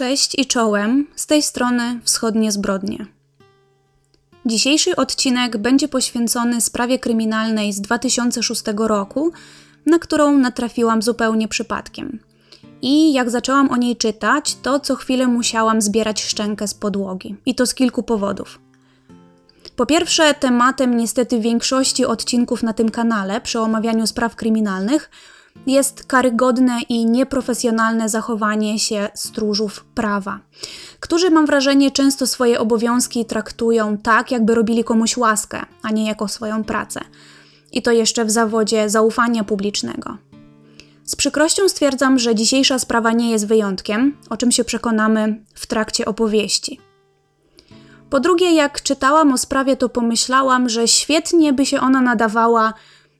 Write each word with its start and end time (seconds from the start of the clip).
Cześć 0.00 0.38
i 0.38 0.46
czołem, 0.46 1.06
z 1.16 1.26
tej 1.26 1.42
strony 1.42 2.00
wschodnie 2.04 2.52
zbrodnie. 2.52 3.06
Dzisiejszy 4.46 4.96
odcinek 4.96 5.56
będzie 5.56 5.88
poświęcony 5.88 6.60
sprawie 6.60 6.98
kryminalnej 6.98 7.72
z 7.72 7.80
2006 7.80 8.62
roku, 8.76 9.32
na 9.86 9.98
którą 9.98 10.38
natrafiłam 10.38 11.02
zupełnie 11.02 11.48
przypadkiem. 11.48 12.18
I 12.82 13.12
jak 13.12 13.30
zaczęłam 13.30 13.70
o 13.70 13.76
niej 13.76 13.96
czytać, 13.96 14.56
to 14.62 14.80
co 14.80 14.96
chwilę 14.96 15.26
musiałam 15.26 15.82
zbierać 15.82 16.22
szczękę 16.22 16.68
z 16.68 16.74
podłogi. 16.74 17.36
I 17.46 17.54
to 17.54 17.66
z 17.66 17.74
kilku 17.74 18.02
powodów. 18.02 18.58
Po 19.76 19.86
pierwsze, 19.86 20.34
tematem 20.34 20.96
niestety 20.96 21.40
większości 21.40 22.04
odcinków 22.04 22.62
na 22.62 22.72
tym 22.72 22.90
kanale 22.90 23.40
przy 23.40 23.60
omawianiu 23.60 24.06
spraw 24.06 24.36
kryminalnych 24.36 25.10
jest 25.66 26.04
karygodne 26.04 26.80
i 26.88 27.06
nieprofesjonalne 27.06 28.08
zachowanie 28.08 28.78
się 28.78 29.08
stróżów 29.14 29.84
prawa, 29.94 30.40
którzy, 31.00 31.30
mam 31.30 31.46
wrażenie, 31.46 31.90
często 31.90 32.26
swoje 32.26 32.60
obowiązki 32.60 33.24
traktują 33.24 33.98
tak, 33.98 34.30
jakby 34.30 34.54
robili 34.54 34.84
komuś 34.84 35.16
łaskę, 35.16 35.66
a 35.82 35.90
nie 35.90 36.06
jako 36.06 36.28
swoją 36.28 36.64
pracę. 36.64 37.00
I 37.72 37.82
to 37.82 37.92
jeszcze 37.92 38.24
w 38.24 38.30
zawodzie 38.30 38.90
zaufania 38.90 39.44
publicznego. 39.44 40.16
Z 41.04 41.16
przykrością 41.16 41.68
stwierdzam, 41.68 42.18
że 42.18 42.34
dzisiejsza 42.34 42.78
sprawa 42.78 43.12
nie 43.12 43.30
jest 43.30 43.46
wyjątkiem, 43.46 44.16
o 44.30 44.36
czym 44.36 44.52
się 44.52 44.64
przekonamy 44.64 45.44
w 45.54 45.66
trakcie 45.66 46.04
opowieści. 46.04 46.80
Po 48.10 48.20
drugie, 48.20 48.54
jak 48.54 48.82
czytałam 48.82 49.32
o 49.32 49.38
sprawie, 49.38 49.76
to 49.76 49.88
pomyślałam, 49.88 50.68
że 50.68 50.88
świetnie 50.88 51.52
by 51.52 51.66
się 51.66 51.80
ona 51.80 52.00
nadawała 52.00 52.74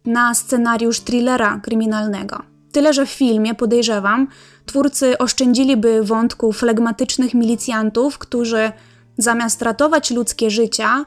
na 0.05 0.34
scenariusz 0.34 1.01
thrillera 1.01 1.61
kryminalnego. 1.62 2.43
Tyle, 2.73 2.93
że 2.93 3.06
w 3.06 3.11
filmie, 3.11 3.55
podejrzewam, 3.55 4.29
twórcy 4.67 5.19
oszczędziliby 5.19 6.03
wątku 6.03 6.53
flegmatycznych 6.53 7.34
milicjantów, 7.34 8.19
którzy 8.19 8.73
zamiast 9.19 9.62
ratować 9.62 10.11
ludzkie 10.11 10.51
życia, 10.51 11.05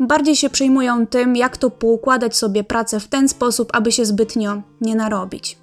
bardziej 0.00 0.36
się 0.36 0.50
przejmują 0.50 1.06
tym, 1.06 1.36
jak 1.36 1.56
to 1.56 1.70
poukładać 1.70 2.36
sobie 2.36 2.64
pracę 2.64 3.00
w 3.00 3.08
ten 3.08 3.28
sposób, 3.28 3.70
aby 3.72 3.92
się 3.92 4.04
zbytnio 4.04 4.62
nie 4.80 4.94
narobić. 4.94 5.58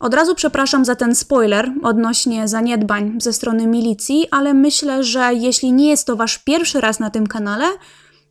Od 0.00 0.14
razu 0.14 0.34
przepraszam 0.34 0.84
za 0.84 0.94
ten 0.94 1.14
spoiler 1.14 1.72
odnośnie 1.82 2.48
zaniedbań 2.48 3.16
ze 3.20 3.32
strony 3.32 3.66
milicji, 3.66 4.26
ale 4.30 4.54
myślę, 4.54 5.04
że 5.04 5.34
jeśli 5.34 5.72
nie 5.72 5.88
jest 5.88 6.06
to 6.06 6.16
wasz 6.16 6.38
pierwszy 6.38 6.80
raz 6.80 7.00
na 7.00 7.10
tym 7.10 7.26
kanale, 7.26 7.64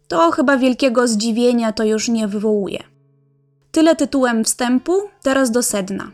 to 0.08 0.32
chyba 0.32 0.58
wielkiego 0.58 1.08
zdziwienia 1.08 1.72
to 1.72 1.84
już 1.84 2.10
nie 2.10 2.28
wywołuje. 2.28 2.93
Tyle 3.74 3.96
tytułem 3.96 4.44
wstępu, 4.44 5.02
teraz 5.24 5.52
do 5.52 5.64
sedna. 5.64 6.12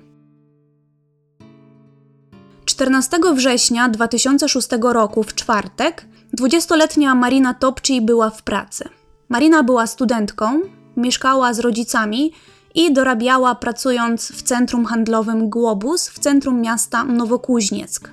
14 2.66 3.18
września 3.34 3.90
2006 3.90 4.68
roku 4.82 5.24
w 5.24 5.36
czwartek 5.36 6.06
20-letnia 6.38 7.16
Marina 7.16 7.54
Topci 7.54 8.02
była 8.02 8.30
w 8.30 8.44
pracy. 8.44 8.90
Marina 9.30 9.64
była 9.64 9.88
studentką, 9.88 10.62
mieszkała 10.98 11.54
z 11.54 11.60
rodzicami 11.60 12.32
i 12.76 12.94
dorabiała 12.94 13.56
pracując 13.56 14.32
w 14.32 14.42
centrum 14.42 14.86
handlowym 14.86 15.50
Globus 15.50 16.10
w 16.10 16.20
centrum 16.20 16.62
miasta 16.62 17.04
Nowokuźnieck. 17.04 18.10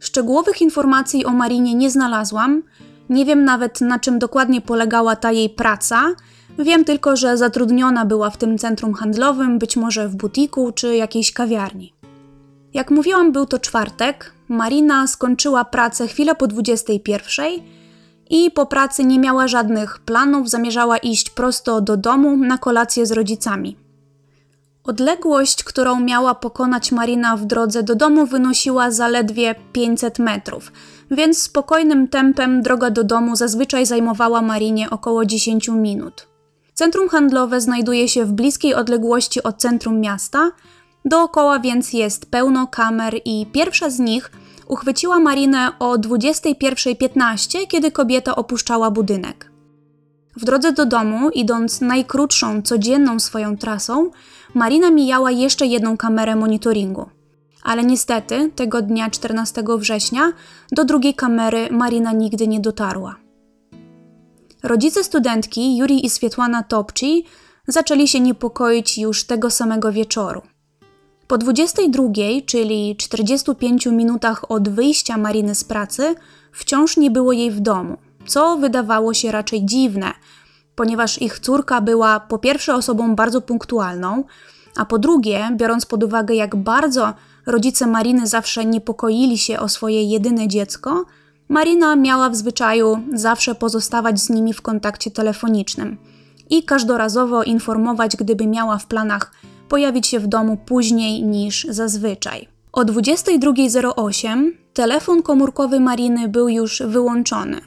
Szczegółowych 0.00 0.62
informacji 0.62 1.24
o 1.24 1.30
Marinie 1.30 1.74
nie 1.74 1.90
znalazłam, 1.90 2.62
nie 3.08 3.24
wiem 3.24 3.44
nawet 3.44 3.80
na 3.80 3.98
czym 3.98 4.18
dokładnie 4.18 4.60
polegała 4.60 5.16
ta 5.16 5.32
jej 5.32 5.50
praca– 5.50 6.02
Wiem 6.58 6.84
tylko, 6.84 7.16
że 7.16 7.36
zatrudniona 7.36 8.04
była 8.04 8.30
w 8.30 8.36
tym 8.36 8.58
centrum 8.58 8.94
handlowym, 8.94 9.58
być 9.58 9.76
może 9.76 10.08
w 10.08 10.16
butiku 10.16 10.72
czy 10.72 10.96
jakiejś 10.96 11.32
kawiarni. 11.32 11.94
Jak 12.74 12.90
mówiłam, 12.90 13.32
był 13.32 13.46
to 13.46 13.58
czwartek. 13.58 14.32
Marina 14.48 15.06
skończyła 15.06 15.64
pracę 15.64 16.08
chwilę 16.08 16.34
po 16.34 16.46
21 16.46 17.46
i 18.30 18.50
po 18.50 18.66
pracy 18.66 19.04
nie 19.04 19.18
miała 19.18 19.48
żadnych 19.48 19.98
planów, 19.98 20.50
zamierzała 20.50 20.98
iść 20.98 21.30
prosto 21.30 21.80
do 21.80 21.96
domu 21.96 22.36
na 22.36 22.58
kolację 22.58 23.06
z 23.06 23.12
rodzicami. 23.12 23.76
Odległość, 24.84 25.64
którą 25.64 26.00
miała 26.00 26.34
pokonać 26.34 26.92
Marina 26.92 27.36
w 27.36 27.44
drodze 27.44 27.82
do 27.82 27.94
domu, 27.94 28.26
wynosiła 28.26 28.90
zaledwie 28.90 29.54
500 29.72 30.18
metrów, 30.18 30.72
więc 31.10 31.42
spokojnym 31.42 32.08
tempem 32.08 32.62
droga 32.62 32.90
do 32.90 33.04
domu 33.04 33.36
zazwyczaj 33.36 33.86
zajmowała 33.86 34.42
Marinie 34.42 34.90
około 34.90 35.24
10 35.24 35.68
minut. 35.68 36.27
Centrum 36.78 37.08
handlowe 37.08 37.60
znajduje 37.60 38.08
się 38.08 38.24
w 38.24 38.32
bliskiej 38.32 38.74
odległości 38.74 39.42
od 39.42 39.56
centrum 39.56 40.00
miasta, 40.00 40.50
dookoła 41.04 41.60
więc 41.60 41.92
jest 41.92 42.30
pełno 42.30 42.66
kamer 42.66 43.14
i 43.24 43.46
pierwsza 43.46 43.90
z 43.90 43.98
nich 43.98 44.30
uchwyciła 44.68 45.18
Marinę 45.18 45.72
o 45.78 45.96
21.15, 45.96 47.58
kiedy 47.68 47.90
kobieta 47.90 48.36
opuszczała 48.36 48.90
budynek. 48.90 49.50
W 50.36 50.44
drodze 50.44 50.72
do 50.72 50.86
domu, 50.86 51.30
idąc 51.30 51.80
najkrótszą, 51.80 52.62
codzienną 52.62 53.20
swoją 53.20 53.56
trasą, 53.56 54.10
Marina 54.54 54.90
mijała 54.90 55.30
jeszcze 55.30 55.66
jedną 55.66 55.96
kamerę 55.96 56.36
monitoringu. 56.36 57.06
Ale 57.62 57.84
niestety, 57.84 58.50
tego 58.56 58.82
dnia 58.82 59.10
14 59.10 59.64
września, 59.78 60.32
do 60.72 60.84
drugiej 60.84 61.14
kamery 61.14 61.68
Marina 61.70 62.12
nigdy 62.12 62.48
nie 62.48 62.60
dotarła. 62.60 63.27
Rodzice 64.68 65.04
studentki, 65.04 65.76
Juri 65.76 66.06
i 66.06 66.10
Swietłana 66.10 66.62
Topci, 66.62 67.24
zaczęli 67.68 68.08
się 68.08 68.20
niepokoić 68.20 68.98
już 68.98 69.24
tego 69.24 69.50
samego 69.50 69.92
wieczoru. 69.92 70.42
Po 71.26 71.38
22, 71.38 72.04
czyli 72.46 72.96
45 72.96 73.86
minutach 73.86 74.50
od 74.50 74.68
wyjścia 74.68 75.16
Mariny 75.16 75.54
z 75.54 75.64
pracy, 75.64 76.14
wciąż 76.52 76.96
nie 76.96 77.10
było 77.10 77.32
jej 77.32 77.50
w 77.50 77.60
domu, 77.60 77.96
co 78.26 78.56
wydawało 78.56 79.14
się 79.14 79.32
raczej 79.32 79.64
dziwne, 79.64 80.12
ponieważ 80.74 81.22
ich 81.22 81.38
córka 81.38 81.80
była 81.80 82.20
po 82.20 82.38
pierwsze 82.38 82.74
osobą 82.74 83.14
bardzo 83.14 83.40
punktualną, 83.40 84.24
a 84.76 84.84
po 84.84 84.98
drugie, 84.98 85.50
biorąc 85.56 85.86
pod 85.86 86.04
uwagę, 86.04 86.34
jak 86.34 86.56
bardzo 86.56 87.14
rodzice 87.46 87.86
Mariny 87.86 88.26
zawsze 88.26 88.64
niepokoili 88.64 89.38
się 89.38 89.60
o 89.60 89.68
swoje 89.68 90.02
jedyne 90.02 90.48
dziecko, 90.48 91.04
Marina 91.48 91.96
miała 91.96 92.30
w 92.30 92.36
zwyczaju 92.36 92.98
zawsze 93.12 93.54
pozostawać 93.54 94.20
z 94.20 94.30
nimi 94.30 94.52
w 94.52 94.62
kontakcie 94.62 95.10
telefonicznym 95.10 95.96
i 96.50 96.62
każdorazowo 96.62 97.42
informować, 97.42 98.16
gdyby 98.16 98.46
miała 98.46 98.78
w 98.78 98.86
planach 98.86 99.32
pojawić 99.68 100.06
się 100.06 100.20
w 100.20 100.26
domu 100.26 100.56
później 100.66 101.22
niż 101.22 101.66
zazwyczaj. 101.70 102.48
O 102.72 102.80
22.08 102.80 104.50
telefon 104.74 105.22
komórkowy 105.22 105.80
Mariny 105.80 106.28
był 106.28 106.48
już 106.48 106.82
wyłączony. 106.86 107.60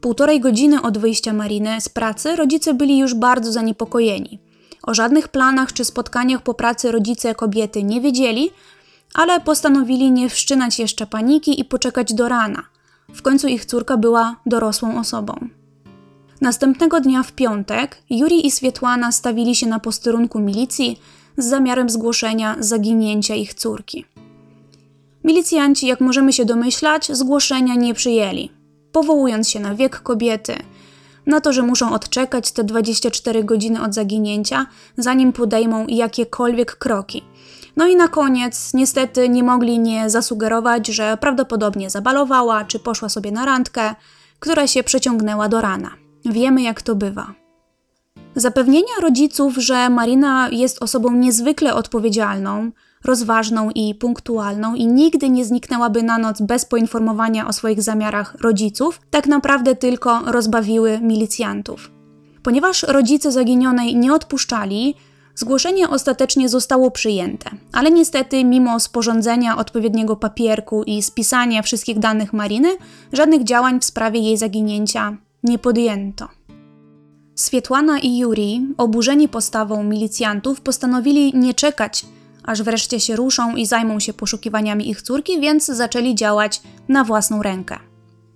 Półtorej 0.00 0.40
godziny 0.40 0.82
od 0.82 0.98
wyjścia 0.98 1.32
Mariny 1.32 1.80
z 1.80 1.88
pracy 1.88 2.36
rodzice 2.36 2.74
byli 2.74 2.98
już 2.98 3.14
bardzo 3.14 3.52
zaniepokojeni. 3.52 4.38
O 4.82 4.94
żadnych 4.94 5.28
planach 5.28 5.72
czy 5.72 5.84
spotkaniach 5.84 6.42
po 6.42 6.54
pracy 6.54 6.92
rodzice 6.92 7.34
kobiety 7.34 7.82
nie 7.82 8.00
wiedzieli, 8.00 8.50
ale 9.14 9.40
postanowili 9.40 10.10
nie 10.10 10.28
wszczynać 10.28 10.78
jeszcze 10.78 11.06
paniki 11.06 11.60
i 11.60 11.64
poczekać 11.64 12.14
do 12.14 12.28
rana– 12.28 12.62
w 13.14 13.22
końcu 13.22 13.48
ich 13.48 13.64
córka 13.64 13.96
była 13.96 14.36
dorosłą 14.46 15.00
osobą. 15.00 15.48
Następnego 16.40 17.00
dnia 17.00 17.22
w 17.22 17.32
piątek 17.32 18.02
Juri 18.10 18.46
i 18.46 18.50
Swietłana 18.50 19.12
stawili 19.12 19.54
się 19.54 19.66
na 19.66 19.80
posterunku 19.80 20.38
milicji 20.38 21.00
z 21.36 21.44
zamiarem 21.46 21.90
zgłoszenia 21.90 22.56
zaginięcia 22.60 23.34
ich 23.34 23.54
córki. 23.54 24.04
Milicjanci, 25.24 25.86
jak 25.86 26.00
możemy 26.00 26.32
się 26.32 26.44
domyślać, 26.44 27.16
zgłoszenia 27.16 27.74
nie 27.74 27.94
przyjęli, 27.94 28.50
powołując 28.92 29.50
się 29.50 29.60
na 29.60 29.74
wiek 29.74 30.00
kobiety, 30.00 30.56
na 31.26 31.40
to, 31.40 31.52
że 31.52 31.62
muszą 31.62 31.92
odczekać 31.92 32.52
te 32.52 32.64
24 32.64 33.44
godziny 33.44 33.82
od 33.82 33.94
zaginięcia, 33.94 34.66
zanim 34.96 35.32
podejmą 35.32 35.86
jakiekolwiek 35.86 36.76
kroki– 36.76 37.22
no 37.78 37.86
i 37.86 37.96
na 37.96 38.08
koniec, 38.08 38.74
niestety, 38.74 39.28
nie 39.28 39.42
mogli 39.42 39.78
nie 39.78 40.10
zasugerować, 40.10 40.86
że 40.86 41.16
prawdopodobnie 41.20 41.90
zabalowała 41.90 42.64
czy 42.64 42.78
poszła 42.78 43.08
sobie 43.08 43.32
na 43.32 43.44
randkę, 43.44 43.94
która 44.38 44.66
się 44.66 44.82
przeciągnęła 44.82 45.48
do 45.48 45.60
rana. 45.60 45.90
Wiemy, 46.24 46.62
jak 46.62 46.82
to 46.82 46.94
bywa. 46.94 47.34
Zapewnienia 48.36 48.94
rodziców, 49.02 49.54
że 49.56 49.90
Marina 49.90 50.48
jest 50.52 50.82
osobą 50.82 51.12
niezwykle 51.12 51.74
odpowiedzialną, 51.74 52.70
rozważną 53.04 53.70
i 53.70 53.94
punktualną 53.94 54.74
i 54.74 54.86
nigdy 54.86 55.30
nie 55.30 55.44
zniknęłaby 55.44 56.02
na 56.02 56.18
noc 56.18 56.40
bez 56.40 56.64
poinformowania 56.64 57.46
o 57.48 57.52
swoich 57.52 57.82
zamiarach 57.82 58.34
rodziców, 58.40 59.00
tak 59.10 59.26
naprawdę 59.26 59.76
tylko 59.76 60.20
rozbawiły 60.26 61.00
milicjantów. 61.00 61.90
Ponieważ 62.42 62.82
rodzice 62.82 63.32
zaginionej 63.32 63.96
nie 63.96 64.14
odpuszczali, 64.14 64.94
Zgłoszenie 65.38 65.88
ostatecznie 65.88 66.48
zostało 66.48 66.90
przyjęte, 66.90 67.50
ale 67.72 67.90
niestety, 67.90 68.44
mimo 68.44 68.80
sporządzenia 68.80 69.56
odpowiedniego 69.56 70.16
papierku 70.16 70.82
i 70.82 71.02
spisania 71.02 71.62
wszystkich 71.62 71.98
danych 71.98 72.32
Mariny, 72.32 72.68
żadnych 73.12 73.44
działań 73.44 73.80
w 73.80 73.84
sprawie 73.84 74.20
jej 74.20 74.36
zaginięcia 74.36 75.16
nie 75.42 75.58
podjęto. 75.58 76.28
Swietłana 77.34 77.98
i 77.98 78.18
Juri, 78.18 78.74
oburzeni 78.78 79.28
postawą 79.28 79.82
milicjantów, 79.82 80.60
postanowili 80.60 81.32
nie 81.34 81.54
czekać, 81.54 82.06
aż 82.44 82.62
wreszcie 82.62 83.00
się 83.00 83.16
ruszą 83.16 83.56
i 83.56 83.66
zajmą 83.66 84.00
się 84.00 84.12
poszukiwaniami 84.12 84.90
ich 84.90 85.02
córki, 85.02 85.40
więc 85.40 85.66
zaczęli 85.66 86.14
działać 86.14 86.62
na 86.88 87.04
własną 87.04 87.42
rękę. 87.42 87.78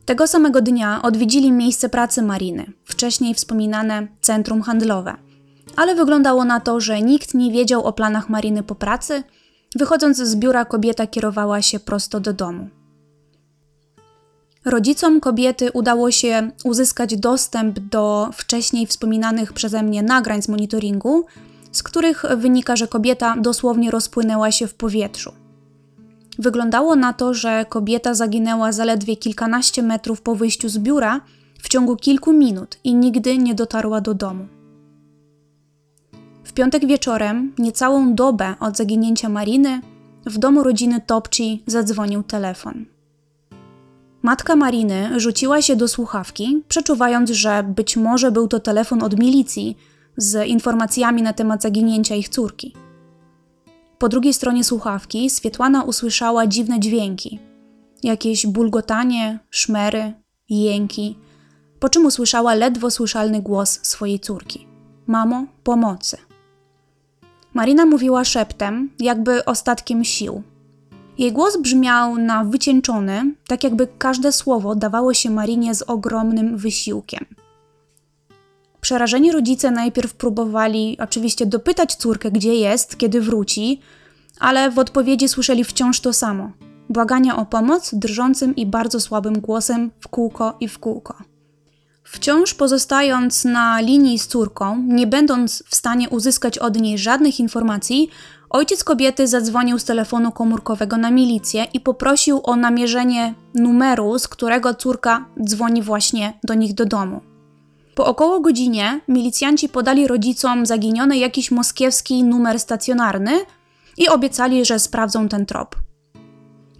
Tego 0.04 0.26
samego 0.26 0.60
dnia 0.60 1.02
odwiedzili 1.02 1.52
miejsce 1.52 1.88
pracy 1.88 2.22
Mariny, 2.22 2.72
wcześniej 2.84 3.34
wspominane 3.34 4.08
centrum 4.20 4.62
handlowe. 4.62 5.31
Ale 5.76 5.94
wyglądało 5.94 6.44
na 6.44 6.60
to, 6.60 6.80
że 6.80 7.02
nikt 7.02 7.34
nie 7.34 7.52
wiedział 7.52 7.84
o 7.84 7.92
planach 7.92 8.28
Mariny 8.28 8.62
po 8.62 8.74
pracy. 8.74 9.22
Wychodząc 9.76 10.16
z 10.16 10.36
biura, 10.36 10.64
kobieta 10.64 11.06
kierowała 11.06 11.62
się 11.62 11.80
prosto 11.80 12.20
do 12.20 12.32
domu. 12.32 12.68
Rodzicom 14.64 15.20
kobiety 15.20 15.70
udało 15.72 16.10
się 16.10 16.50
uzyskać 16.64 17.16
dostęp 17.16 17.78
do 17.78 18.30
wcześniej 18.32 18.86
wspominanych 18.86 19.52
przeze 19.52 19.82
mnie 19.82 20.02
nagrań 20.02 20.42
z 20.42 20.48
monitoringu, 20.48 21.24
z 21.72 21.82
których 21.82 22.24
wynika, 22.36 22.76
że 22.76 22.88
kobieta 22.88 23.36
dosłownie 23.40 23.90
rozpłynęła 23.90 24.50
się 24.50 24.66
w 24.66 24.74
powietrzu. 24.74 25.32
Wyglądało 26.38 26.96
na 26.96 27.12
to, 27.12 27.34
że 27.34 27.66
kobieta 27.68 28.14
zaginęła 28.14 28.72
zaledwie 28.72 29.16
kilkanaście 29.16 29.82
metrów 29.82 30.22
po 30.22 30.34
wyjściu 30.34 30.68
z 30.68 30.78
biura 30.78 31.20
w 31.62 31.68
ciągu 31.68 31.96
kilku 31.96 32.32
minut 32.32 32.78
i 32.84 32.94
nigdy 32.94 33.38
nie 33.38 33.54
dotarła 33.54 34.00
do 34.00 34.14
domu. 34.14 34.46
W 36.52 36.54
piątek 36.54 36.86
wieczorem, 36.86 37.52
niecałą 37.58 38.14
dobę 38.14 38.54
od 38.60 38.76
zaginięcia 38.76 39.28
Mariny, 39.28 39.80
w 40.26 40.38
domu 40.38 40.62
rodziny 40.62 41.00
Topci 41.06 41.62
zadzwonił 41.66 42.22
telefon. 42.22 42.86
Matka 44.22 44.56
Mariny 44.56 45.20
rzuciła 45.20 45.62
się 45.62 45.76
do 45.76 45.88
słuchawki, 45.88 46.62
przeczuwając, 46.68 47.30
że 47.30 47.62
być 47.76 47.96
może 47.96 48.32
był 48.32 48.48
to 48.48 48.60
telefon 48.60 49.02
od 49.02 49.18
milicji 49.18 49.76
z 50.16 50.46
informacjami 50.46 51.22
na 51.22 51.32
temat 51.32 51.62
zaginięcia 51.62 52.14
ich 52.14 52.28
córki. 52.28 52.74
Po 53.98 54.08
drugiej 54.08 54.34
stronie 54.34 54.64
słuchawki 54.64 55.30
Swietłana 55.30 55.82
usłyszała 55.82 56.46
dziwne 56.46 56.80
dźwięki. 56.80 57.38
Jakieś 58.02 58.46
bulgotanie, 58.46 59.38
szmery, 59.50 60.12
jęki, 60.48 61.18
po 61.80 61.88
czym 61.88 62.06
usłyszała 62.06 62.54
ledwo 62.54 62.90
słyszalny 62.90 63.42
głos 63.42 63.80
swojej 63.82 64.20
córki. 64.20 64.66
Mamo, 65.06 65.46
pomocy. 65.64 66.31
Marina 67.54 67.86
mówiła 67.86 68.24
szeptem, 68.24 68.90
jakby 68.98 69.44
ostatkiem 69.44 70.04
sił. 70.04 70.42
Jej 71.18 71.32
głos 71.32 71.56
brzmiał 71.56 72.18
na 72.18 72.44
wycieńczony, 72.44 73.34
tak 73.46 73.64
jakby 73.64 73.88
każde 73.98 74.32
słowo 74.32 74.74
dawało 74.74 75.14
się 75.14 75.30
Marinie 75.30 75.74
z 75.74 75.82
ogromnym 75.82 76.56
wysiłkiem. 76.56 77.26
Przerażeni 78.80 79.32
rodzice 79.32 79.70
najpierw 79.70 80.14
próbowali 80.14 80.96
oczywiście 81.00 81.46
dopytać 81.46 81.94
córkę, 81.94 82.30
gdzie 82.30 82.54
jest, 82.54 82.96
kiedy 82.98 83.20
wróci, 83.20 83.80
ale 84.40 84.70
w 84.70 84.78
odpowiedzi 84.78 85.28
słyszeli 85.28 85.64
wciąż 85.64 86.00
to 86.00 86.12
samo: 86.12 86.50
błagania 86.88 87.36
o 87.36 87.46
pomoc 87.46 87.94
drżącym 87.94 88.56
i 88.56 88.66
bardzo 88.66 89.00
słabym 89.00 89.40
głosem 89.40 89.90
w 90.00 90.08
kółko 90.08 90.56
i 90.60 90.68
w 90.68 90.78
kółko. 90.78 91.31
Wciąż 92.04 92.54
pozostając 92.54 93.44
na 93.44 93.80
linii 93.80 94.18
z 94.18 94.26
córką, 94.26 94.84
nie 94.88 95.06
będąc 95.06 95.62
w 95.66 95.74
stanie 95.74 96.08
uzyskać 96.08 96.58
od 96.58 96.80
niej 96.80 96.98
żadnych 96.98 97.40
informacji, 97.40 98.10
ojciec 98.50 98.84
kobiety 98.84 99.28
zadzwonił 99.28 99.78
z 99.78 99.84
telefonu 99.84 100.32
komórkowego 100.32 100.96
na 100.96 101.10
milicję 101.10 101.66
i 101.72 101.80
poprosił 101.80 102.40
o 102.42 102.56
namierzenie 102.56 103.34
numeru, 103.54 104.18
z 104.18 104.28
którego 104.28 104.74
córka 104.74 105.24
dzwoni 105.44 105.82
właśnie 105.82 106.38
do 106.44 106.54
nich 106.54 106.74
do 106.74 106.86
domu. 106.86 107.20
Po 107.94 108.06
około 108.06 108.40
godzinie 108.40 109.00
milicjanci 109.08 109.68
podali 109.68 110.06
rodzicom 110.06 110.66
zaginiony 110.66 111.18
jakiś 111.18 111.50
moskiewski 111.50 112.24
numer 112.24 112.60
stacjonarny 112.60 113.40
i 113.98 114.08
obiecali, 114.08 114.64
że 114.64 114.78
sprawdzą 114.78 115.28
ten 115.28 115.46
trop. 115.46 115.76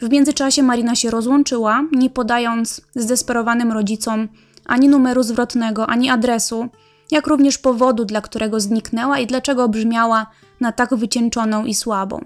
W 0.00 0.10
międzyczasie 0.10 0.62
Marina 0.62 0.94
się 0.94 1.10
rozłączyła, 1.10 1.84
nie 1.92 2.10
podając 2.10 2.80
zdesperowanym 2.94 3.72
rodzicom 3.72 4.28
ani 4.66 4.88
numeru 4.88 5.22
zwrotnego, 5.22 5.86
ani 5.86 6.10
adresu, 6.10 6.68
jak 7.10 7.26
również 7.26 7.58
powodu, 7.58 8.04
dla 8.04 8.20
którego 8.20 8.60
zniknęła 8.60 9.18
i 9.18 9.26
dlaczego 9.26 9.68
brzmiała 9.68 10.26
na 10.60 10.72
tak 10.72 10.94
wycieńczoną 10.94 11.64
i 11.64 11.74
słabą. 11.74 12.24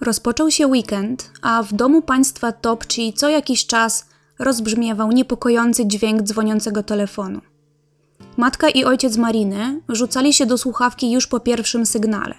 Rozpoczął 0.00 0.50
się 0.50 0.66
weekend, 0.66 1.30
a 1.42 1.62
w 1.62 1.72
domu 1.72 2.02
państwa 2.02 2.52
Topci 2.52 3.12
co 3.12 3.28
jakiś 3.28 3.66
czas 3.66 4.06
rozbrzmiewał 4.38 5.12
niepokojący 5.12 5.86
dźwięk 5.86 6.22
dzwoniącego 6.22 6.82
telefonu. 6.82 7.40
Matka 8.36 8.68
i 8.68 8.84
ojciec 8.84 9.16
Mariny 9.16 9.80
rzucali 9.88 10.32
się 10.32 10.46
do 10.46 10.58
słuchawki 10.58 11.12
już 11.12 11.26
po 11.26 11.40
pierwszym 11.40 11.86
sygnale. 11.86 12.34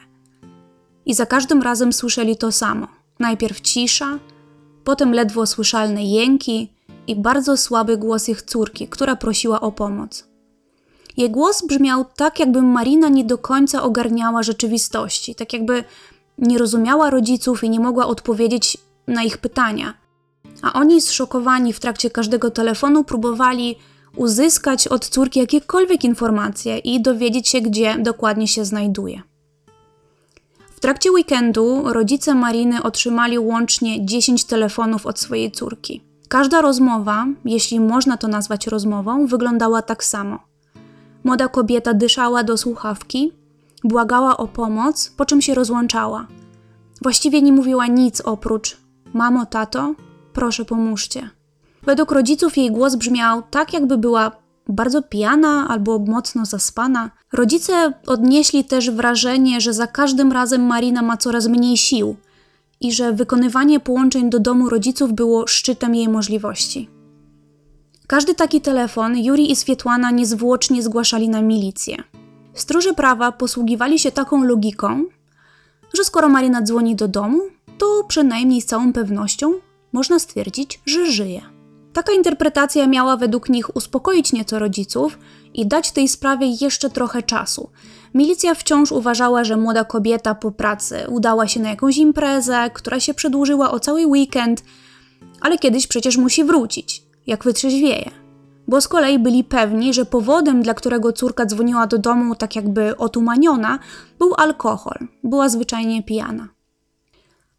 I 1.05 1.13
za 1.13 1.25
każdym 1.25 1.61
razem 1.61 1.93
słyszeli 1.93 2.37
to 2.37 2.51
samo. 2.51 2.87
Najpierw 3.19 3.61
cisza, 3.61 4.19
potem 4.83 5.13
ledwo 5.13 5.45
słyszalne 5.45 6.03
jęki 6.03 6.73
i 7.07 7.15
bardzo 7.15 7.57
słaby 7.57 7.97
głos 7.97 8.29
ich 8.29 8.41
córki, 8.41 8.87
która 8.87 9.15
prosiła 9.15 9.61
o 9.61 9.71
pomoc. 9.71 10.27
Jej 11.17 11.31
głos 11.31 11.65
brzmiał 11.67 12.05
tak, 12.15 12.39
jakby 12.39 12.61
Marina 12.61 13.09
nie 13.09 13.25
do 13.25 13.37
końca 13.37 13.83
ogarniała 13.83 14.43
rzeczywistości, 14.43 15.35
tak 15.35 15.53
jakby 15.53 15.83
nie 16.37 16.57
rozumiała 16.57 17.09
rodziców 17.09 17.63
i 17.63 17.69
nie 17.69 17.79
mogła 17.79 18.07
odpowiedzieć 18.07 18.77
na 19.07 19.23
ich 19.23 19.37
pytania. 19.37 19.93
A 20.61 20.73
oni, 20.73 21.01
zszokowani 21.01 21.73
w 21.73 21.79
trakcie 21.79 22.09
każdego 22.09 22.51
telefonu, 22.51 23.03
próbowali 23.03 23.75
uzyskać 24.15 24.87
od 24.87 25.07
córki 25.07 25.39
jakiekolwiek 25.39 26.03
informacje 26.03 26.77
i 26.77 27.01
dowiedzieć 27.01 27.49
się, 27.49 27.61
gdzie 27.61 27.97
dokładnie 27.99 28.47
się 28.47 28.65
znajduje. 28.65 29.21
W 30.75 30.79
trakcie 30.79 31.11
weekendu 31.11 31.83
rodzice 31.85 32.35
Mariny 32.35 32.83
otrzymali 32.83 33.39
łącznie 33.39 34.05
10 34.05 34.45
telefonów 34.45 35.05
od 35.05 35.19
swojej 35.19 35.51
córki. 35.51 36.12
Każda 36.33 36.61
rozmowa, 36.61 37.25
jeśli 37.45 37.79
można 37.79 38.17
to 38.17 38.27
nazwać 38.27 38.67
rozmową, 38.67 39.27
wyglądała 39.27 39.81
tak 39.81 40.03
samo. 40.03 40.39
Młoda 41.23 41.47
kobieta 41.47 41.93
dyszała 41.93 42.43
do 42.43 42.57
słuchawki, 42.57 43.31
błagała 43.83 44.37
o 44.37 44.47
pomoc, 44.47 45.13
po 45.17 45.25
czym 45.25 45.41
się 45.41 45.55
rozłączała. 45.55 46.27
Właściwie 47.01 47.41
nie 47.41 47.51
mówiła 47.51 47.87
nic 47.87 48.21
oprócz: 48.21 48.77
Mamo, 49.13 49.45
tato, 49.45 49.95
proszę 50.33 50.65
pomóżcie. 50.65 51.29
Według 51.83 52.11
rodziców 52.11 52.57
jej 52.57 52.71
głos 52.71 52.95
brzmiał 52.95 53.41
tak, 53.49 53.73
jakby 53.73 53.97
była 53.97 54.31
bardzo 54.69 55.01
pijana 55.01 55.67
albo 55.69 55.99
mocno 55.99 56.45
zaspana. 56.45 57.11
Rodzice 57.33 57.93
odnieśli 58.07 58.63
też 58.63 58.91
wrażenie, 58.91 59.61
że 59.61 59.73
za 59.73 59.87
każdym 59.87 60.31
razem 60.31 60.65
Marina 60.65 61.01
ma 61.01 61.17
coraz 61.17 61.47
mniej 61.47 61.77
sił 61.77 62.15
i 62.83 62.91
że 62.91 63.13
wykonywanie 63.13 63.79
połączeń 63.79 64.29
do 64.29 64.39
domu 64.39 64.69
rodziców 64.69 65.13
było 65.13 65.47
szczytem 65.47 65.95
jej 65.95 66.09
możliwości. 66.09 66.89
Każdy 68.07 68.35
taki 68.35 68.61
telefon 68.61 69.17
Juri 69.17 69.51
i 69.51 69.55
Swietłana 69.55 70.11
niezwłocznie 70.11 70.83
zgłaszali 70.83 71.29
na 71.29 71.41
milicję. 71.41 71.97
Stróże 72.53 72.93
prawa 72.93 73.31
posługiwali 73.31 73.99
się 73.99 74.11
taką 74.11 74.43
logiką, 74.43 75.03
że 75.93 76.03
skoro 76.03 76.29
Marina 76.29 76.61
dzwoni 76.61 76.95
do 76.95 77.07
domu, 77.07 77.41
to 77.77 78.03
przynajmniej 78.07 78.61
z 78.61 78.65
całą 78.65 78.93
pewnością 78.93 79.53
można 79.93 80.19
stwierdzić, 80.19 80.79
że 80.85 81.11
żyje. 81.11 81.41
Taka 81.93 82.13
interpretacja 82.13 82.87
miała 82.87 83.17
według 83.17 83.49
nich 83.49 83.75
uspokoić 83.75 84.33
nieco 84.33 84.59
rodziców 84.59 85.19
i 85.53 85.67
dać 85.67 85.91
tej 85.91 86.07
sprawie 86.07 86.47
jeszcze 86.61 86.89
trochę 86.89 87.23
czasu. 87.23 87.69
Milicja 88.13 88.55
wciąż 88.55 88.91
uważała, 88.91 89.43
że 89.43 89.57
młoda 89.57 89.83
kobieta 89.85 90.35
po 90.35 90.51
pracy 90.51 91.05
udała 91.09 91.47
się 91.47 91.59
na 91.59 91.69
jakąś 91.69 91.97
imprezę, 91.97 92.69
która 92.73 92.99
się 92.99 93.13
przedłużyła 93.13 93.71
o 93.71 93.79
cały 93.79 94.05
weekend, 94.05 94.63
ale 95.41 95.57
kiedyś 95.57 95.87
przecież 95.87 96.17
musi 96.17 96.43
wrócić, 96.43 97.03
jak 97.27 97.43
wytrzeźwieje. 97.43 98.11
Bo 98.67 98.81
z 98.81 98.87
kolei 98.87 99.19
byli 99.19 99.43
pewni, 99.43 99.93
że 99.93 100.05
powodem, 100.05 100.61
dla 100.61 100.73
którego 100.73 101.13
córka 101.13 101.45
dzwoniła 101.45 101.87
do 101.87 101.97
domu 101.97 102.35
tak 102.35 102.55
jakby 102.55 102.97
otumaniona, 102.97 103.79
był 104.19 104.33
alkohol. 104.37 104.97
Była 105.23 105.49
zwyczajnie 105.49 106.03
pijana. 106.03 106.47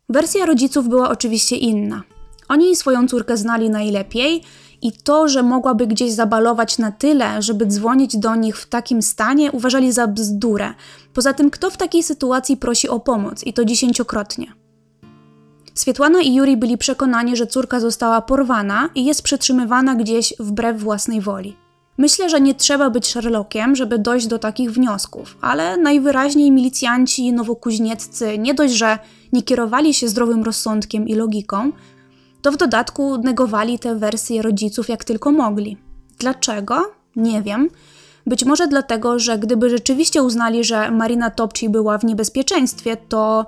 Wersja 0.09 0.47
rodziców 0.47 0.89
była 0.89 1.11
oczywiście 1.11 1.57
inna. 1.57 2.03
Oni 2.49 2.77
swoją 2.77 3.09
córkę 3.09 3.37
znali 3.37 3.71
najlepiej 3.71 4.43
i 4.85 4.93
to, 4.93 5.29
że 5.29 5.43
mogłaby 5.43 5.87
gdzieś 5.87 6.13
zabalować 6.13 6.79
na 6.79 6.93
tyle, 6.93 7.43
żeby 7.43 7.67
dzwonić 7.67 8.17
do 8.17 8.35
nich 8.35 8.57
w 8.57 8.67
takim 8.67 9.03
stanie, 9.03 9.53
uważali 9.53 9.93
za 9.93 10.07
bzdurę. 10.07 10.75
Poza 11.15 11.33
tym, 11.33 11.51
kto 11.51 11.71
w 11.71 11.77
takiej 11.77 12.03
sytuacji 12.03 12.57
prosi 12.57 12.89
o 12.89 13.01
pomoc 13.01 13.45
i 13.45 13.53
to 13.53 13.65
dziesięciokrotnie? 13.65 14.53
Swietłana 15.75 16.21
i 16.21 16.35
Juri 16.35 16.57
byli 16.57 16.79
przekonani, 16.79 17.37
że 17.37 17.47
córka 17.47 17.81
została 17.81 18.23
porwana 18.23 18.89
i 18.95 19.05
jest 19.05 19.23
przetrzymywana 19.23 19.95
gdzieś 19.95 20.35
wbrew 20.39 20.81
własnej 20.81 21.21
woli. 21.21 21.57
Myślę, 21.99 22.31
że 22.31 22.41
nie 22.41 22.55
trzeba 22.55 22.91
być 22.91 23.07
Sherlockiem, 23.07 23.77
żeby 23.77 23.99
dojść 23.99 24.27
do 24.27 24.39
takich 24.39 24.73
wniosków, 24.73 25.39
ale 25.41 25.77
najwyraźniej 25.77 26.51
milicjanci 26.51 27.33
nowokuźnieccy 27.33 28.39
nie 28.39 28.55
dość, 28.55 28.75
że 28.75 28.99
nie 29.33 29.43
kierowali 29.43 29.95
się 29.95 30.09
zdrowym 30.09 30.43
rozsądkiem 30.43 31.09
i 31.09 31.15
logiką, 31.15 31.73
to 32.45 32.53
w 32.53 32.57
dodatku 32.57 33.19
negowali 33.19 33.79
te 33.79 33.95
wersje 33.95 34.43
rodziców 34.43 34.89
jak 34.89 35.05
tylko 35.05 35.33
mogli. 35.33 35.77
Dlaczego? 36.19 36.93
Nie 37.17 37.43
wiem. 37.43 37.69
Być 38.27 38.45
może 38.45 38.69
dlatego, 38.69 39.19
że 39.19 39.39
gdyby 39.39 39.71
rzeczywiście 39.71 40.23
uznali, 40.23 40.65
że 40.65 40.91
Marina 40.91 41.31
Topci 41.31 41.69
była 41.69 41.99
w 41.99 42.05
niebezpieczeństwie, 42.05 42.97
to 42.97 43.47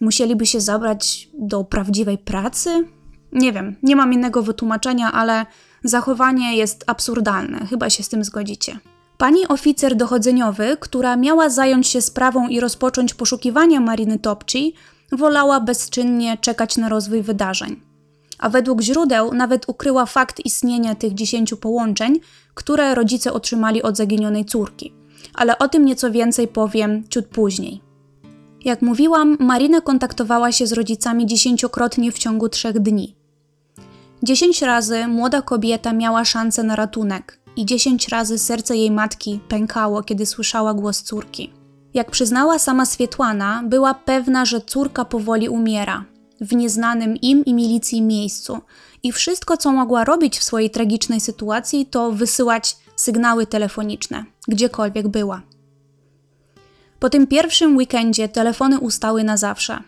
musieliby 0.00 0.46
się 0.46 0.60
zabrać 0.60 1.28
do 1.34 1.64
prawdziwej 1.64 2.18
pracy? 2.18 2.88
Nie 3.32 3.52
wiem, 3.52 3.76
nie 3.82 3.96
mam 3.96 4.12
innego 4.12 4.42
wytłumaczenia, 4.42 5.12
ale 5.12 5.46
zachowanie 5.84 6.56
jest 6.56 6.84
absurdalne, 6.86 7.66
chyba 7.66 7.90
się 7.90 8.02
z 8.02 8.08
tym 8.08 8.24
zgodzicie. 8.24 8.78
Pani 9.18 9.48
oficer 9.48 9.96
dochodzeniowy, 9.96 10.76
która 10.80 11.16
miała 11.16 11.48
zająć 11.48 11.86
się 11.86 12.02
sprawą 12.02 12.48
i 12.48 12.60
rozpocząć 12.60 13.14
poszukiwania 13.14 13.80
Mariny 13.80 14.18
Topci, 14.18 14.74
wolała 15.12 15.60
bezczynnie 15.60 16.38
czekać 16.38 16.76
na 16.76 16.88
rozwój 16.88 17.22
wydarzeń. 17.22 17.91
A 18.42 18.48
według 18.48 18.80
źródeł 18.80 19.34
nawet 19.34 19.68
ukryła 19.68 20.06
fakt 20.06 20.46
istnienia 20.46 20.94
tych 20.94 21.14
dziesięciu 21.14 21.56
połączeń, 21.56 22.20
które 22.54 22.94
rodzice 22.94 23.32
otrzymali 23.32 23.82
od 23.82 23.96
zaginionej 23.96 24.44
córki. 24.44 24.94
Ale 25.34 25.58
o 25.58 25.68
tym 25.68 25.84
nieco 25.84 26.10
więcej 26.10 26.48
powiem 26.48 27.08
ciut 27.08 27.26
później. 27.26 27.80
Jak 28.64 28.82
mówiłam, 28.82 29.36
Marina 29.40 29.80
kontaktowała 29.80 30.52
się 30.52 30.66
z 30.66 30.72
rodzicami 30.72 31.26
dziesięciokrotnie 31.26 32.12
w 32.12 32.18
ciągu 32.18 32.48
trzech 32.48 32.78
dni. 32.78 33.16
Dziesięć 34.22 34.62
razy 34.62 35.06
młoda 35.06 35.42
kobieta 35.42 35.92
miała 35.92 36.24
szansę 36.24 36.62
na 36.62 36.76
ratunek 36.76 37.40
i 37.56 37.66
dziesięć 37.66 38.08
razy 38.08 38.38
serce 38.38 38.76
jej 38.76 38.90
matki 38.90 39.40
pękało, 39.48 40.02
kiedy 40.02 40.26
słyszała 40.26 40.74
głos 40.74 41.02
córki. 41.02 41.52
Jak 41.94 42.10
przyznała 42.10 42.58
sama 42.58 42.86
Swietłana, 42.86 43.62
była 43.64 43.94
pewna, 43.94 44.44
że 44.44 44.60
córka 44.60 45.04
powoli 45.04 45.48
umiera 45.48 46.11
w 46.42 46.54
nieznanym 46.54 47.16
im 47.16 47.44
i 47.44 47.54
milicji 47.54 48.02
miejscu 48.02 48.58
i 49.02 49.12
wszystko, 49.12 49.56
co 49.56 49.72
mogła 49.72 50.04
robić 50.04 50.38
w 50.38 50.44
swojej 50.44 50.70
tragicznej 50.70 51.20
sytuacji, 51.20 51.86
to 51.86 52.12
wysyłać 52.12 52.76
sygnały 52.96 53.46
telefoniczne, 53.46 54.24
gdziekolwiek 54.48 55.08
była. 55.08 55.42
Po 56.98 57.10
tym 57.10 57.26
pierwszym 57.26 57.76
weekendzie 57.76 58.28
telefony 58.28 58.78
ustały 58.78 59.24
na 59.24 59.36
zawsze. 59.36 59.78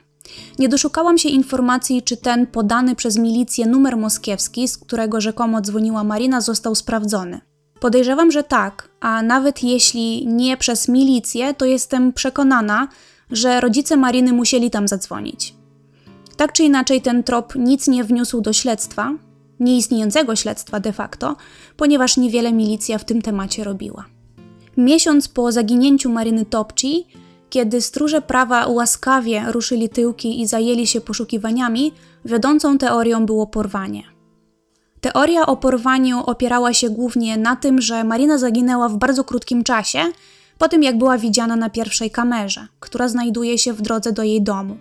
Nie 0.58 0.68
doszukałam 0.68 1.18
się 1.18 1.28
informacji, 1.28 2.02
czy 2.02 2.16
ten 2.16 2.46
podany 2.46 2.96
przez 2.96 3.18
milicję 3.18 3.66
numer 3.66 3.96
moskiewski, 3.96 4.68
z 4.68 4.78
którego 4.78 5.20
rzekomo 5.20 5.60
dzwoniła 5.60 6.04
Marina, 6.04 6.40
został 6.40 6.74
sprawdzony. 6.74 7.40
Podejrzewam, 7.80 8.30
że 8.30 8.44
tak, 8.44 8.88
a 9.00 9.22
nawet 9.22 9.62
jeśli 9.62 10.26
nie 10.26 10.56
przez 10.56 10.88
milicję, 10.88 11.54
to 11.54 11.64
jestem 11.64 12.12
przekonana, 12.12 12.88
że 13.30 13.60
rodzice 13.60 13.96
Mariny 13.96 14.32
musieli 14.32 14.70
tam 14.70 14.88
zadzwonić. 14.88 15.54
Tak 16.36 16.52
czy 16.52 16.62
inaczej, 16.62 17.02
ten 17.02 17.22
trop 17.22 17.54
nic 17.54 17.88
nie 17.88 18.04
wniósł 18.04 18.40
do 18.40 18.52
śledztwa, 18.52 19.12
nieistniejącego 19.60 20.36
śledztwa 20.36 20.80
de 20.80 20.92
facto, 20.92 21.36
ponieważ 21.76 22.16
niewiele 22.16 22.52
milicja 22.52 22.98
w 22.98 23.04
tym 23.04 23.22
temacie 23.22 23.64
robiła. 23.64 24.04
Miesiąc 24.76 25.28
po 25.28 25.52
zaginięciu 25.52 26.10
Maryny 26.10 26.44
Topci, 26.44 27.06
kiedy 27.50 27.80
stróże 27.80 28.22
prawa 28.22 28.66
łaskawie 28.66 29.44
ruszyli 29.48 29.88
tyłki 29.88 30.40
i 30.40 30.46
zajęli 30.46 30.86
się 30.86 31.00
poszukiwaniami, 31.00 31.92
wiodącą 32.24 32.78
teorią 32.78 33.26
było 33.26 33.46
porwanie. 33.46 34.02
Teoria 35.00 35.46
o 35.46 35.56
porwaniu 35.56 36.22
opierała 36.26 36.74
się 36.74 36.90
głównie 36.90 37.36
na 37.36 37.56
tym, 37.56 37.80
że 37.80 38.04
Marina 38.04 38.38
zaginęła 38.38 38.88
w 38.88 38.96
bardzo 38.96 39.24
krótkim 39.24 39.64
czasie, 39.64 39.98
po 40.58 40.68
tym 40.68 40.82
jak 40.82 40.98
była 40.98 41.18
widziana 41.18 41.56
na 41.56 41.70
pierwszej 41.70 42.10
kamerze, 42.10 42.66
która 42.80 43.08
znajduje 43.08 43.58
się 43.58 43.72
w 43.72 43.82
drodze 43.82 44.12
do 44.12 44.22
jej 44.22 44.42
domu. 44.42 44.76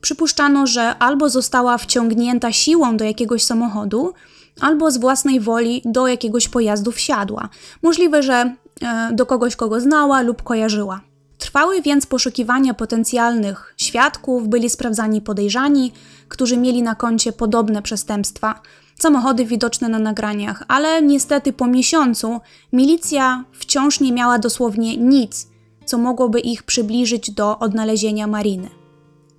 Przypuszczano, 0.00 0.66
że 0.66 0.98
albo 0.98 1.28
została 1.28 1.78
wciągnięta 1.78 2.52
siłą 2.52 2.96
do 2.96 3.04
jakiegoś 3.04 3.44
samochodu, 3.44 4.12
albo 4.60 4.90
z 4.90 4.98
własnej 4.98 5.40
woli 5.40 5.82
do 5.84 6.06
jakiegoś 6.06 6.48
pojazdu 6.48 6.92
wsiadła. 6.92 7.48
Możliwe, 7.82 8.22
że 8.22 8.54
e, 8.82 9.10
do 9.12 9.26
kogoś, 9.26 9.56
kogo 9.56 9.80
znała 9.80 10.22
lub 10.22 10.42
kojarzyła. 10.42 11.00
Trwały 11.38 11.82
więc 11.82 12.06
poszukiwania 12.06 12.74
potencjalnych 12.74 13.74
świadków, 13.76 14.48
byli 14.48 14.70
sprawdzani 14.70 15.20
podejrzani, 15.20 15.92
którzy 16.28 16.56
mieli 16.56 16.82
na 16.82 16.94
koncie 16.94 17.32
podobne 17.32 17.82
przestępstwa, 17.82 18.60
samochody 18.98 19.44
widoczne 19.44 19.88
na 19.88 19.98
nagraniach, 19.98 20.64
ale 20.68 21.02
niestety 21.02 21.52
po 21.52 21.66
miesiącu 21.66 22.40
milicja 22.72 23.44
wciąż 23.52 24.00
nie 24.00 24.12
miała 24.12 24.38
dosłownie 24.38 24.96
nic, 24.96 25.48
co 25.84 25.98
mogłoby 25.98 26.40
ich 26.40 26.62
przybliżyć 26.62 27.30
do 27.30 27.58
odnalezienia 27.58 28.26
Mariny. 28.26 28.79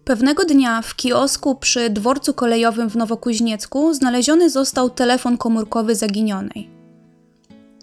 Pewnego 0.05 0.45
dnia 0.45 0.81
w 0.81 0.95
kiosku 0.95 1.55
przy 1.55 1.89
dworcu 1.89 2.33
kolejowym 2.33 2.89
w 2.89 2.95
Nowokuźniecku 2.95 3.93
znaleziony 3.93 4.49
został 4.49 4.89
telefon 4.89 5.37
komórkowy 5.37 5.95
zaginionej. 5.95 6.69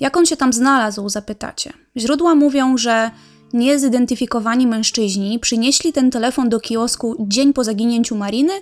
Jak 0.00 0.16
on 0.16 0.26
się 0.26 0.36
tam 0.36 0.52
znalazł, 0.52 1.08
zapytacie. 1.08 1.72
Źródła 1.96 2.34
mówią, 2.34 2.76
że 2.76 3.10
niezidentyfikowani 3.52 4.66
mężczyźni 4.66 5.38
przynieśli 5.38 5.92
ten 5.92 6.10
telefon 6.10 6.48
do 6.48 6.60
kiosku 6.60 7.26
dzień 7.28 7.52
po 7.52 7.64
zaginięciu 7.64 8.16
Mariny 8.16 8.52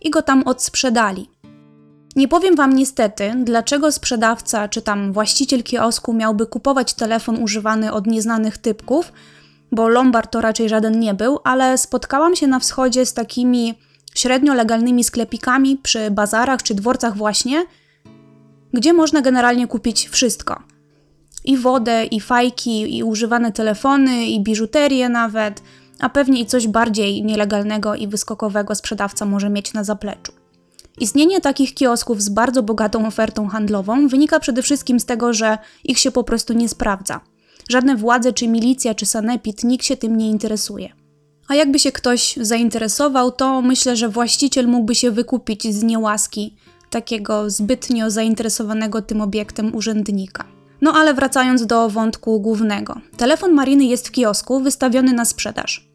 i 0.00 0.10
go 0.10 0.22
tam 0.22 0.42
odsprzedali. 0.42 1.30
Nie 2.16 2.28
powiem 2.28 2.56
Wam 2.56 2.72
niestety, 2.72 3.32
dlaczego 3.44 3.92
sprzedawca 3.92 4.68
czy 4.68 4.82
tam 4.82 5.12
właściciel 5.12 5.62
kiosku 5.62 6.12
miałby 6.12 6.46
kupować 6.46 6.94
telefon 6.94 7.42
używany 7.42 7.92
od 7.92 8.06
nieznanych 8.06 8.58
typków, 8.58 9.12
bo 9.72 9.88
Lombard 9.88 10.32
to 10.32 10.40
raczej 10.40 10.68
żaden 10.68 11.00
nie 11.00 11.14
był, 11.14 11.38
ale 11.44 11.78
spotkałam 11.78 12.36
się 12.36 12.46
na 12.46 12.58
wschodzie 12.58 13.06
z 13.06 13.14
takimi 13.14 13.74
średnio 14.14 14.54
legalnymi 14.54 15.04
sklepikami 15.04 15.76
przy 15.76 16.10
bazarach 16.10 16.62
czy 16.62 16.74
dworcach 16.74 17.16
właśnie, 17.16 17.64
gdzie 18.72 18.92
można 18.92 19.22
generalnie 19.22 19.66
kupić 19.66 20.08
wszystko. 20.08 20.62
I 21.44 21.56
wodę, 21.56 22.04
i 22.04 22.20
fajki, 22.20 22.96
i 22.96 23.02
używane 23.02 23.52
telefony, 23.52 24.26
i 24.26 24.40
biżuterię 24.40 25.08
nawet, 25.08 25.62
a 26.00 26.08
pewnie 26.08 26.40
i 26.40 26.46
coś 26.46 26.68
bardziej 26.68 27.24
nielegalnego 27.24 27.94
i 27.94 28.08
wyskokowego 28.08 28.74
sprzedawca 28.74 29.26
może 29.26 29.50
mieć 29.50 29.72
na 29.72 29.84
zapleczu. 29.84 30.32
Istnienie 31.00 31.40
takich 31.40 31.74
kiosków 31.74 32.22
z 32.22 32.28
bardzo 32.28 32.62
bogatą 32.62 33.06
ofertą 33.06 33.48
handlową 33.48 34.08
wynika 34.08 34.40
przede 34.40 34.62
wszystkim 34.62 35.00
z 35.00 35.04
tego, 35.04 35.32
że 35.32 35.58
ich 35.84 35.98
się 35.98 36.10
po 36.10 36.24
prostu 36.24 36.52
nie 36.52 36.68
sprawdza. 36.68 37.20
Żadne 37.70 37.96
władze, 37.96 38.32
czy 38.32 38.48
milicja, 38.48 38.94
czy 38.94 39.06
sanepid, 39.06 39.64
nikt 39.64 39.84
się 39.84 39.96
tym 39.96 40.16
nie 40.16 40.30
interesuje. 40.30 40.92
A 41.48 41.54
jakby 41.54 41.78
się 41.78 41.92
ktoś 41.92 42.36
zainteresował, 42.40 43.32
to 43.32 43.62
myślę, 43.62 43.96
że 43.96 44.08
właściciel 44.08 44.68
mógłby 44.68 44.94
się 44.94 45.10
wykupić 45.10 45.74
z 45.74 45.82
niełaski 45.82 46.56
takiego 46.90 47.50
zbytnio 47.50 48.10
zainteresowanego 48.10 49.02
tym 49.02 49.20
obiektem 49.20 49.74
urzędnika. 49.74 50.44
No 50.80 50.92
ale 50.92 51.14
wracając 51.14 51.66
do 51.66 51.88
wątku 51.88 52.40
głównego. 52.40 53.00
Telefon 53.16 53.52
Mariny 53.52 53.84
jest 53.84 54.08
w 54.08 54.10
kiosku 54.10 54.60
wystawiony 54.60 55.12
na 55.12 55.24
sprzedaż. 55.24 55.88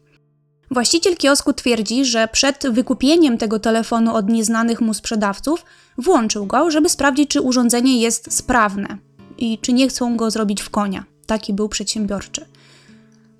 Właściciel 0.70 1.16
kiosku 1.16 1.52
twierdzi, 1.52 2.04
że 2.04 2.28
przed 2.32 2.64
wykupieniem 2.70 3.38
tego 3.38 3.58
telefonu 3.58 4.14
od 4.14 4.28
nieznanych 4.28 4.80
mu 4.80 4.94
sprzedawców 4.94 5.64
włączył 5.98 6.46
go, 6.46 6.70
żeby 6.70 6.88
sprawdzić, 6.88 7.30
czy 7.30 7.40
urządzenie 7.40 8.00
jest 8.00 8.32
sprawne 8.34 8.98
i 9.38 9.58
czy 9.58 9.72
nie 9.72 9.88
chcą 9.88 10.16
go 10.16 10.30
zrobić 10.30 10.62
w 10.62 10.70
konia. 10.70 11.11
Taki 11.26 11.52
był 11.52 11.68
przedsiębiorczy. 11.68 12.44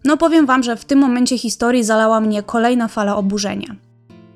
No 0.05 0.17
powiem 0.17 0.47
wam, 0.47 0.62
że 0.62 0.77
w 0.77 0.85
tym 0.85 0.99
momencie 0.99 1.39
historii 1.39 1.85
zalała 1.85 2.21
mnie 2.21 2.43
kolejna 2.43 2.89
fala 2.89 3.17
oburzenia. 3.17 3.77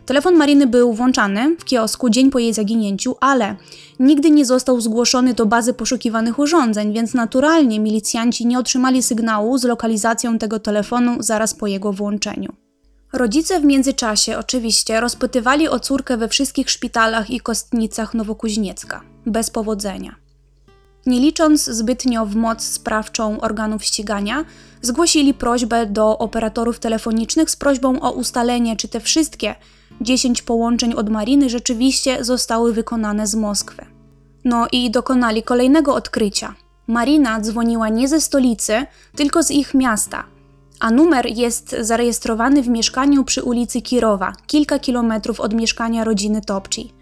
Telefon 0.06 0.34
Mariny 0.34 0.66
był 0.66 0.92
włączany 0.92 1.56
w 1.58 1.64
kiosku 1.64 2.10
dzień 2.10 2.30
po 2.30 2.38
jej 2.38 2.54
zaginięciu, 2.54 3.16
ale 3.20 3.56
nigdy 3.98 4.30
nie 4.30 4.44
został 4.44 4.80
zgłoszony 4.80 5.34
do 5.34 5.46
bazy 5.46 5.74
poszukiwanych 5.74 6.38
urządzeń, 6.38 6.92
więc 6.92 7.14
naturalnie 7.14 7.80
milicjanci 7.80 8.46
nie 8.46 8.58
otrzymali 8.58 9.02
sygnału 9.02 9.58
z 9.58 9.64
lokalizacją 9.64 10.38
tego 10.38 10.58
telefonu 10.58 11.16
zaraz 11.20 11.54
po 11.54 11.66
jego 11.66 11.92
włączeniu. 11.92 12.52
Rodzice 13.12 13.60
w 13.60 13.64
międzyczasie 13.64 14.38
oczywiście 14.38 15.00
rozpytywali 15.00 15.68
o 15.68 15.80
córkę 15.80 16.16
we 16.16 16.28
wszystkich 16.28 16.70
szpitalach 16.70 17.30
i 17.30 17.40
kostnicach 17.40 18.14
Nowokuźniecka, 18.14 19.00
bez 19.26 19.50
powodzenia. 19.50 20.25
Nie 21.06 21.20
licząc 21.20 21.64
zbytnio 21.64 22.26
w 22.26 22.36
moc 22.36 22.62
sprawczą 22.62 23.40
organów 23.40 23.84
ścigania, 23.84 24.44
zgłosili 24.82 25.34
prośbę 25.34 25.86
do 25.86 26.18
operatorów 26.18 26.78
telefonicznych 26.78 27.50
z 27.50 27.56
prośbą 27.56 28.00
o 28.00 28.12
ustalenie, 28.12 28.76
czy 28.76 28.88
te 28.88 29.00
wszystkie 29.00 29.54
10 30.00 30.42
połączeń 30.42 30.94
od 30.94 31.10
Mariny 31.10 31.50
rzeczywiście 31.50 32.24
zostały 32.24 32.72
wykonane 32.72 33.26
z 33.26 33.34
Moskwy. 33.34 33.86
No 34.44 34.66
i 34.72 34.90
dokonali 34.90 35.42
kolejnego 35.42 35.94
odkrycia. 35.94 36.54
Marina 36.86 37.40
dzwoniła 37.40 37.88
nie 37.88 38.08
ze 38.08 38.20
stolicy, 38.20 38.86
tylko 39.16 39.42
z 39.42 39.50
ich 39.50 39.74
miasta, 39.74 40.24
a 40.80 40.90
numer 40.90 41.26
jest 41.26 41.76
zarejestrowany 41.80 42.62
w 42.62 42.68
mieszkaniu 42.68 43.24
przy 43.24 43.42
ulicy 43.42 43.82
Kirowa, 43.82 44.32
kilka 44.46 44.78
kilometrów 44.78 45.40
od 45.40 45.54
mieszkania 45.54 46.04
rodziny 46.04 46.40
Topci. 46.40 46.95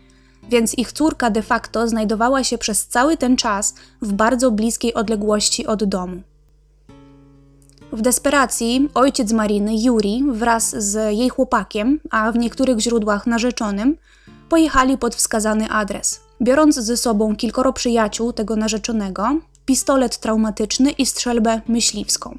Więc 0.50 0.78
ich 0.78 0.92
córka 0.92 1.30
de 1.30 1.42
facto 1.42 1.88
znajdowała 1.88 2.44
się 2.44 2.58
przez 2.58 2.86
cały 2.86 3.16
ten 3.16 3.36
czas 3.36 3.74
w 4.02 4.12
bardzo 4.12 4.50
bliskiej 4.50 4.94
odległości 4.94 5.66
od 5.66 5.84
domu. 5.84 6.22
W 7.92 8.00
desperacji 8.00 8.88
ojciec 8.94 9.32
Mariny, 9.32 9.82
Juri, 9.82 10.24
wraz 10.32 10.76
z 10.84 11.16
jej 11.16 11.28
chłopakiem, 11.28 12.00
a 12.10 12.32
w 12.32 12.36
niektórych 12.36 12.78
źródłach 12.78 13.26
narzeczonym, 13.26 13.96
pojechali 14.48 14.98
pod 14.98 15.14
wskazany 15.14 15.68
adres, 15.70 16.20
biorąc 16.42 16.74
ze 16.74 16.96
sobą 16.96 17.36
kilkoro 17.36 17.72
przyjaciół 17.72 18.32
tego 18.32 18.56
narzeczonego, 18.56 19.40
pistolet 19.66 20.18
traumatyczny 20.18 20.90
i 20.90 21.06
strzelbę 21.06 21.60
myśliwską. 21.68 22.38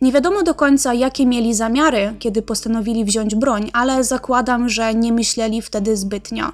Nie 0.00 0.12
wiadomo 0.12 0.42
do 0.42 0.54
końca, 0.54 0.94
jakie 0.94 1.26
mieli 1.26 1.54
zamiary, 1.54 2.14
kiedy 2.18 2.42
postanowili 2.42 3.04
wziąć 3.04 3.34
broń, 3.34 3.70
ale 3.72 4.04
zakładam, 4.04 4.68
że 4.68 4.94
nie 4.94 5.12
myśleli 5.12 5.62
wtedy 5.62 5.96
zbytnio. 5.96 6.52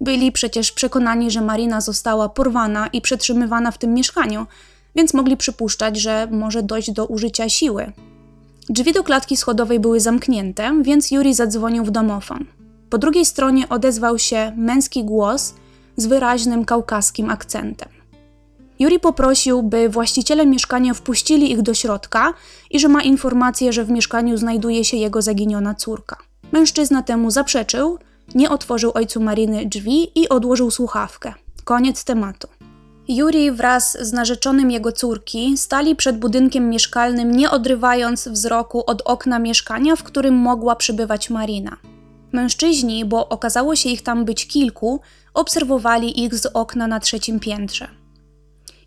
Byli 0.00 0.32
przecież 0.32 0.72
przekonani, 0.72 1.30
że 1.30 1.40
Marina 1.40 1.80
została 1.80 2.28
porwana 2.28 2.86
i 2.86 3.00
przetrzymywana 3.00 3.70
w 3.70 3.78
tym 3.78 3.94
mieszkaniu, 3.94 4.46
więc 4.96 5.14
mogli 5.14 5.36
przypuszczać, 5.36 6.00
że 6.00 6.28
może 6.30 6.62
dojść 6.62 6.90
do 6.90 7.06
użycia 7.06 7.48
siły. 7.48 7.92
Drzwi 8.68 8.92
do 8.92 9.04
klatki 9.04 9.36
schodowej 9.36 9.80
były 9.80 10.00
zamknięte, 10.00 10.82
więc 10.82 11.10
Yuri 11.10 11.34
zadzwonił 11.34 11.84
w 11.84 11.90
domofon. 11.90 12.44
Po 12.90 12.98
drugiej 12.98 13.24
stronie 13.24 13.68
odezwał 13.68 14.18
się 14.18 14.52
męski 14.56 15.04
głos 15.04 15.54
z 15.96 16.06
wyraźnym 16.06 16.64
kaukaskim 16.64 17.30
akcentem. 17.30 17.93
Yuri 18.78 19.00
poprosił, 19.00 19.62
by 19.62 19.88
właściciele 19.88 20.46
mieszkania 20.46 20.94
wpuścili 20.94 21.52
ich 21.52 21.62
do 21.62 21.74
środka 21.74 22.34
i 22.70 22.80
że 22.80 22.88
ma 22.88 23.02
informację, 23.02 23.72
że 23.72 23.84
w 23.84 23.90
mieszkaniu 23.90 24.36
znajduje 24.36 24.84
się 24.84 24.96
jego 24.96 25.22
zaginiona 25.22 25.74
córka. 25.74 26.16
Mężczyzna 26.52 27.02
temu 27.02 27.30
zaprzeczył, 27.30 27.98
nie 28.34 28.50
otworzył 28.50 28.92
ojcu 28.94 29.20
Mariny 29.20 29.66
drzwi 29.66 30.20
i 30.20 30.28
odłożył 30.28 30.70
słuchawkę. 30.70 31.34
Koniec 31.64 32.04
tematu. 32.04 32.48
Yuri 33.08 33.50
wraz 33.50 33.98
z 34.00 34.12
narzeczonym 34.12 34.70
jego 34.70 34.92
córki 34.92 35.58
stali 35.58 35.96
przed 35.96 36.18
budynkiem 36.18 36.70
mieszkalnym, 36.70 37.32
nie 37.32 37.50
odrywając 37.50 38.28
wzroku 38.28 38.82
od 38.86 39.02
okna 39.04 39.38
mieszkania, 39.38 39.96
w 39.96 40.02
którym 40.02 40.34
mogła 40.34 40.76
przybywać 40.76 41.30
Marina. 41.30 41.76
Mężczyźni, 42.32 43.04
bo 43.04 43.28
okazało 43.28 43.76
się 43.76 43.88
ich 43.88 44.02
tam 44.02 44.24
być 44.24 44.46
kilku, 44.46 45.00
obserwowali 45.34 46.24
ich 46.24 46.34
z 46.34 46.46
okna 46.46 46.86
na 46.86 47.00
trzecim 47.00 47.40
piętrze. 47.40 48.03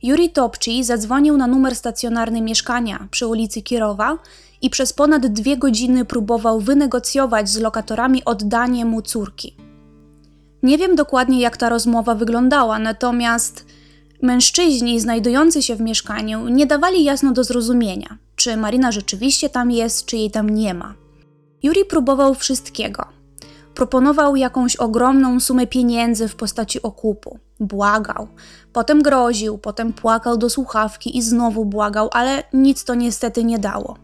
Yuri 0.03 0.29
Topci 0.29 0.83
zadzwonił 0.83 1.37
na 1.37 1.47
numer 1.47 1.75
stacjonarny 1.75 2.41
mieszkania 2.41 3.07
przy 3.11 3.27
ulicy 3.27 3.61
Kirowa 3.61 4.17
i 4.61 4.69
przez 4.69 4.93
ponad 4.93 5.27
dwie 5.27 5.57
godziny 5.57 6.05
próbował 6.05 6.59
wynegocjować 6.59 7.49
z 7.49 7.57
lokatorami 7.57 8.25
oddanie 8.25 8.85
mu 8.85 9.01
córki. 9.01 9.55
Nie 10.63 10.77
wiem 10.77 10.95
dokładnie, 10.95 11.39
jak 11.39 11.57
ta 11.57 11.69
rozmowa 11.69 12.15
wyglądała, 12.15 12.79
natomiast 12.79 13.65
mężczyźni 14.21 14.99
znajdujący 14.99 15.61
się 15.61 15.75
w 15.75 15.81
mieszkaniu 15.81 16.49
nie 16.49 16.65
dawali 16.65 17.03
jasno 17.03 17.31
do 17.31 17.43
zrozumienia, 17.43 18.17
czy 18.35 18.57
Marina 18.57 18.91
rzeczywiście 18.91 19.49
tam 19.49 19.71
jest, 19.71 20.05
czy 20.05 20.17
jej 20.17 20.31
tam 20.31 20.49
nie 20.49 20.73
ma. 20.73 20.93
Yuri 21.63 21.85
próbował 21.85 22.35
wszystkiego. 22.35 23.05
Proponował 23.73 24.35
jakąś 24.35 24.75
ogromną 24.75 25.39
sumę 25.39 25.67
pieniędzy 25.67 26.27
w 26.27 26.35
postaci 26.35 26.81
okupu. 26.81 27.39
Błagał. 27.59 28.27
Potem 28.73 29.01
groził, 29.01 29.57
potem 29.57 29.93
płakał 29.93 30.37
do 30.37 30.49
słuchawki 30.49 31.17
i 31.17 31.21
znowu 31.21 31.65
błagał, 31.65 32.09
ale 32.11 32.43
nic 32.53 32.83
to 32.83 32.95
niestety 32.95 33.43
nie 33.43 33.59
dało. 33.59 33.97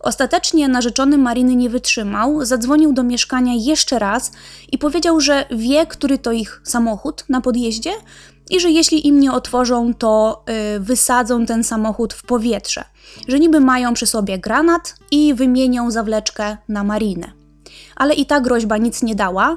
Ostatecznie 0.00 0.68
narzeczony 0.68 1.18
Mariny 1.18 1.56
nie 1.56 1.70
wytrzymał, 1.70 2.44
zadzwonił 2.44 2.92
do 2.92 3.02
mieszkania 3.02 3.52
jeszcze 3.56 3.98
raz 3.98 4.32
i 4.72 4.78
powiedział, 4.78 5.20
że 5.20 5.44
wie, 5.50 5.86
który 5.86 6.18
to 6.18 6.32
ich 6.32 6.60
samochód 6.64 7.24
na 7.28 7.40
podjeździe 7.40 7.90
i 8.50 8.60
że 8.60 8.70
jeśli 8.70 9.06
im 9.06 9.20
nie 9.20 9.32
otworzą, 9.32 9.94
to 9.94 10.44
yy, 10.72 10.80
wysadzą 10.80 11.46
ten 11.46 11.64
samochód 11.64 12.14
w 12.14 12.22
powietrze. 12.22 12.84
Że 13.28 13.38
niby 13.38 13.60
mają 13.60 13.94
przy 13.94 14.06
sobie 14.06 14.38
granat 14.38 14.94
i 15.10 15.34
wymienią 15.34 15.90
zawleczkę 15.90 16.56
na 16.68 16.84
Marinę. 16.84 17.32
Ale 17.96 18.14
i 18.14 18.26
ta 18.26 18.40
groźba 18.40 18.76
nic 18.76 19.02
nie 19.02 19.14
dała, 19.14 19.56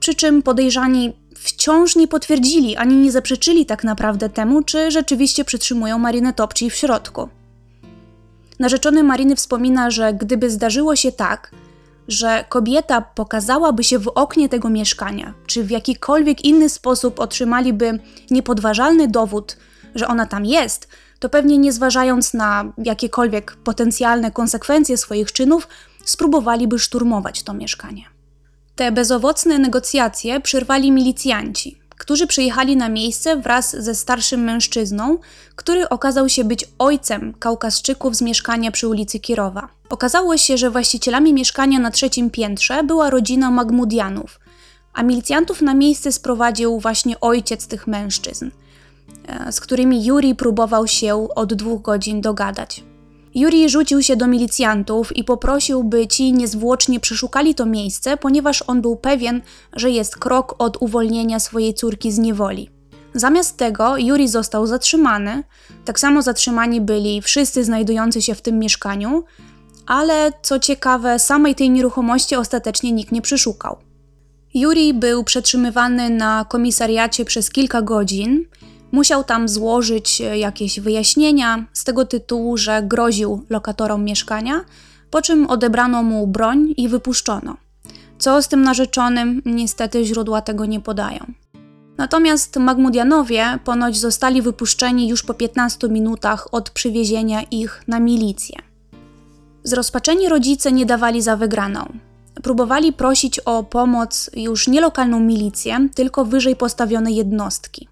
przy 0.00 0.14
czym 0.14 0.42
podejrzani 0.42 1.12
wciąż 1.40 1.96
nie 1.96 2.08
potwierdzili 2.08 2.76
ani 2.76 2.96
nie 2.96 3.12
zaprzeczyli 3.12 3.66
tak 3.66 3.84
naprawdę 3.84 4.28
temu, 4.28 4.62
czy 4.62 4.90
rzeczywiście 4.90 5.44
przytrzymują 5.44 5.98
Marinę 5.98 6.32
Topci 6.32 6.70
w 6.70 6.74
środku. 6.74 7.28
Narzeczony 8.58 9.02
Mariny 9.02 9.36
wspomina, 9.36 9.90
że 9.90 10.14
gdyby 10.14 10.50
zdarzyło 10.50 10.96
się 10.96 11.12
tak, 11.12 11.50
że 12.08 12.44
kobieta 12.48 13.00
pokazałaby 13.00 13.84
się 13.84 13.98
w 13.98 14.08
oknie 14.14 14.48
tego 14.48 14.70
mieszkania, 14.70 15.34
czy 15.46 15.64
w 15.64 15.70
jakikolwiek 15.70 16.44
inny 16.44 16.68
sposób 16.68 17.20
otrzymaliby 17.20 17.98
niepodważalny 18.30 19.08
dowód, 19.08 19.56
że 19.94 20.08
ona 20.08 20.26
tam 20.26 20.44
jest, 20.44 20.88
to 21.18 21.28
pewnie 21.28 21.58
nie 21.58 21.72
zważając 21.72 22.34
na 22.34 22.72
jakiekolwiek 22.78 23.56
potencjalne 23.56 24.30
konsekwencje 24.30 24.96
swoich 24.96 25.32
czynów, 25.32 25.68
spróbowaliby 26.04 26.78
szturmować 26.78 27.42
to 27.42 27.54
mieszkanie. 27.54 28.17
Te 28.78 28.92
bezowocne 28.92 29.58
negocjacje 29.58 30.40
przerwali 30.40 30.92
milicjanci, 30.92 31.78
którzy 31.88 32.26
przyjechali 32.26 32.76
na 32.76 32.88
miejsce 32.88 33.36
wraz 33.36 33.76
ze 33.76 33.94
starszym 33.94 34.40
mężczyzną, 34.40 35.18
który 35.56 35.88
okazał 35.88 36.28
się 36.28 36.44
być 36.44 36.64
ojcem 36.78 37.34
Kaukaszczyków 37.38 38.16
z 38.16 38.22
mieszkania 38.22 38.70
przy 38.70 38.88
ulicy 38.88 39.20
Kirowa. 39.20 39.68
Okazało 39.90 40.36
się, 40.36 40.58
że 40.58 40.70
właścicielami 40.70 41.34
mieszkania 41.34 41.78
na 41.78 41.90
trzecim 41.90 42.30
piętrze 42.30 42.84
była 42.84 43.10
rodzina 43.10 43.50
Magmudianów, 43.50 44.40
a 44.94 45.02
milicjantów 45.02 45.62
na 45.62 45.74
miejsce 45.74 46.12
sprowadził 46.12 46.80
właśnie 46.80 47.20
ojciec 47.20 47.66
tych 47.66 47.86
mężczyzn, 47.86 48.50
e, 49.28 49.52
z 49.52 49.60
którymi 49.60 50.04
Juri 50.04 50.34
próbował 50.34 50.86
się 50.86 51.28
od 51.34 51.54
dwóch 51.54 51.82
godzin 51.82 52.20
dogadać. 52.20 52.84
Juri 53.34 53.68
rzucił 53.68 54.02
się 54.02 54.16
do 54.16 54.26
milicjantów 54.26 55.16
i 55.16 55.24
poprosił, 55.24 55.84
by 55.84 56.06
ci 56.06 56.32
niezwłocznie 56.32 57.00
przeszukali 57.00 57.54
to 57.54 57.66
miejsce, 57.66 58.16
ponieważ 58.16 58.64
on 58.66 58.82
był 58.82 58.96
pewien, 58.96 59.42
że 59.72 59.90
jest 59.90 60.16
krok 60.16 60.54
od 60.58 60.76
uwolnienia 60.82 61.40
swojej 61.40 61.74
córki 61.74 62.12
z 62.12 62.18
niewoli. 62.18 62.70
Zamiast 63.14 63.56
tego 63.56 63.96
Juri 63.96 64.28
został 64.28 64.66
zatrzymany. 64.66 65.42
Tak 65.84 66.00
samo 66.00 66.22
zatrzymani 66.22 66.80
byli 66.80 67.22
wszyscy 67.22 67.64
znajdujący 67.64 68.22
się 68.22 68.34
w 68.34 68.42
tym 68.42 68.58
mieszkaniu, 68.58 69.24
ale 69.86 70.32
co 70.42 70.58
ciekawe, 70.58 71.18
samej 71.18 71.54
tej 71.54 71.70
nieruchomości 71.70 72.36
ostatecznie 72.36 72.92
nikt 72.92 73.12
nie 73.12 73.22
przeszukał. 73.22 73.76
Juri 74.54 74.94
był 74.94 75.24
przetrzymywany 75.24 76.10
na 76.10 76.46
komisariacie 76.48 77.24
przez 77.24 77.50
kilka 77.50 77.82
godzin 77.82 78.44
Musiał 78.92 79.24
tam 79.24 79.48
złożyć 79.48 80.20
e, 80.20 80.38
jakieś 80.38 80.80
wyjaśnienia 80.80 81.64
z 81.72 81.84
tego 81.84 82.04
tytułu, 82.04 82.56
że 82.56 82.82
groził 82.82 83.44
lokatorom 83.50 84.04
mieszkania, 84.04 84.64
po 85.10 85.22
czym 85.22 85.46
odebrano 85.46 86.02
mu 86.02 86.26
broń 86.26 86.74
i 86.76 86.88
wypuszczono. 86.88 87.56
Co 88.18 88.42
z 88.42 88.48
tym 88.48 88.62
narzeczonym, 88.62 89.42
niestety 89.46 90.04
źródła 90.04 90.40
tego 90.40 90.66
nie 90.66 90.80
podają. 90.80 91.32
Natomiast 91.98 92.56
Magmudianowie 92.56 93.58
ponoć 93.64 93.98
zostali 93.98 94.42
wypuszczeni 94.42 95.08
już 95.08 95.22
po 95.22 95.34
15 95.34 95.88
minutach 95.88 96.54
od 96.54 96.70
przywiezienia 96.70 97.42
ich 97.42 97.82
na 97.88 98.00
milicję. 98.00 98.56
Zrozpaczeni 99.64 100.28
rodzice 100.28 100.72
nie 100.72 100.86
dawali 100.86 101.22
za 101.22 101.36
wygraną. 101.36 101.92
Próbowali 102.42 102.92
prosić 102.92 103.40
o 103.40 103.64
pomoc 103.64 104.30
już 104.36 104.68
nie 104.68 104.80
lokalną 104.80 105.20
milicję, 105.20 105.88
tylko 105.94 106.24
wyżej 106.24 106.56
postawione 106.56 107.12
jednostki. 107.12 107.88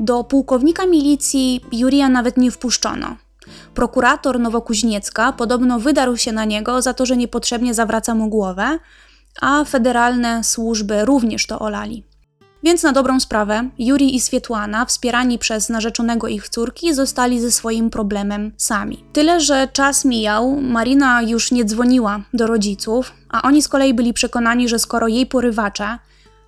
Do 0.00 0.24
pułkownika 0.24 0.86
milicji 0.86 1.60
Jurija 1.72 2.08
nawet 2.08 2.36
nie 2.36 2.50
wpuszczono. 2.50 3.16
Prokurator 3.74 4.40
Nowokuźniecka 4.40 5.32
podobno 5.32 5.80
wydarł 5.80 6.16
się 6.16 6.32
na 6.32 6.44
niego 6.44 6.82
za 6.82 6.94
to, 6.94 7.06
że 7.06 7.16
niepotrzebnie 7.16 7.74
zawraca 7.74 8.14
mu 8.14 8.28
głowę, 8.28 8.78
a 9.40 9.64
federalne 9.64 10.44
służby 10.44 11.04
również 11.04 11.46
to 11.46 11.58
olali. 11.58 12.04
Więc 12.62 12.82
na 12.82 12.92
dobrą 12.92 13.20
sprawę 13.20 13.70
Juri 13.78 14.16
i 14.16 14.20
Swietłana, 14.20 14.84
wspierani 14.84 15.38
przez 15.38 15.68
narzeczonego 15.68 16.28
ich 16.28 16.48
córki, 16.48 16.94
zostali 16.94 17.40
ze 17.40 17.50
swoim 17.50 17.90
problemem 17.90 18.52
sami. 18.56 19.04
Tyle, 19.12 19.40
że 19.40 19.68
czas 19.72 20.04
mijał, 20.04 20.60
Marina 20.60 21.22
już 21.22 21.52
nie 21.52 21.64
dzwoniła 21.64 22.20
do 22.34 22.46
rodziców, 22.46 23.12
a 23.28 23.42
oni 23.42 23.62
z 23.62 23.68
kolei 23.68 23.94
byli 23.94 24.12
przekonani, 24.12 24.68
że 24.68 24.78
skoro 24.78 25.08
jej 25.08 25.26
porywacze 25.26 25.98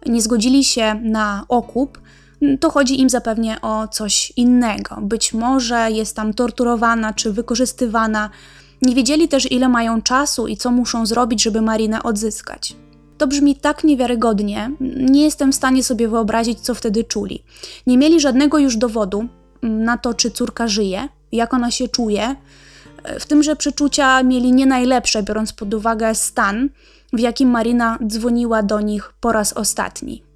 nie 0.07 0.23
zgodzili 0.23 0.65
się 0.65 0.95
na 1.03 1.45
okup, 1.49 1.99
to 2.61 2.71
chodzi 2.71 3.01
im 3.01 3.11
zapewnie 3.11 3.61
o 3.63 3.89
coś 3.89 4.33
innego. 4.37 4.97
Być 5.03 5.33
może 5.33 5.91
jest 5.91 6.17
tam 6.17 6.35
torturowana 6.35 7.13
czy 7.13 7.33
wykorzystywana. 7.33 8.31
Nie 8.83 8.95
wiedzieli 8.95 9.29
też, 9.29 9.53
ile 9.53 9.69
mają 9.69 10.03
czasu 10.03 10.47
i 10.47 10.57
co 10.57 10.71
muszą 10.71 11.07
zrobić, 11.07 11.43
żeby 11.43 11.63
Marinę 11.63 12.03
odzyskać. 12.03 12.77
To 13.19 13.27
brzmi 13.27 13.57
tak 13.57 13.85
niewiarygodnie, 13.85 14.71
nie 14.97 15.25
jestem 15.25 15.53
w 15.53 15.55
stanie 15.55 15.85
sobie 15.85 16.09
wyobrazić, 16.09 16.61
co 16.61 16.75
wtedy 16.75 17.05
czuli. 17.05 17.45
Nie 17.87 17.99
mieli 17.99 18.21
żadnego 18.21 18.59
już 18.59 18.77
dowodu 18.77 19.29
na 19.63 19.99
to, 19.99 20.15
czy 20.15 20.31
córka 20.31 20.69
żyje, 20.69 21.09
jak 21.33 21.55
ona 21.55 21.71
się 21.71 21.89
czuje. 21.89 22.37
W 23.21 23.27
tym, 23.27 23.43
że 23.43 23.57
przeczucia 23.57 24.23
mieli 24.23 24.53
nie 24.53 24.67
najlepsze, 24.67 25.23
biorąc 25.23 25.53
pod 25.53 25.75
uwagę 25.75 26.15
stan, 26.15 26.69
w 27.13 27.19
jakim 27.19 27.51
Marina 27.51 27.99
dzwoniła 28.07 28.63
do 28.63 28.81
nich 28.81 29.13
po 29.21 29.33
raz 29.33 29.53
ostatni. 29.53 30.32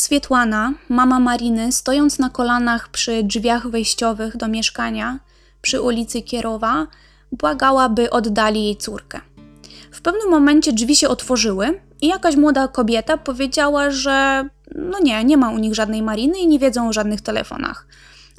Swietłana, 0.00 0.72
mama 0.88 1.20
Mariny, 1.20 1.72
stojąc 1.72 2.18
na 2.18 2.30
kolanach 2.30 2.88
przy 2.88 3.22
drzwiach 3.22 3.68
wejściowych 3.68 4.36
do 4.36 4.48
mieszkania 4.48 5.18
przy 5.62 5.80
ulicy 5.80 6.22
Kierowa, 6.22 6.86
błagała, 7.32 7.88
by 7.88 8.10
oddali 8.10 8.64
jej 8.64 8.76
córkę. 8.76 9.20
W 9.92 10.00
pewnym 10.00 10.30
momencie 10.30 10.72
drzwi 10.72 10.96
się 10.96 11.08
otworzyły 11.08 11.80
i 12.00 12.06
jakaś 12.06 12.36
młoda 12.36 12.68
kobieta 12.68 13.16
powiedziała, 13.16 13.90
że 13.90 14.48
no 14.74 14.98
nie, 14.98 15.24
nie 15.24 15.36
ma 15.36 15.50
u 15.50 15.58
nich 15.58 15.74
żadnej 15.74 16.02
Mariny 16.02 16.38
i 16.38 16.46
nie 16.46 16.58
wiedzą 16.58 16.88
o 16.88 16.92
żadnych 16.92 17.20
telefonach. 17.20 17.86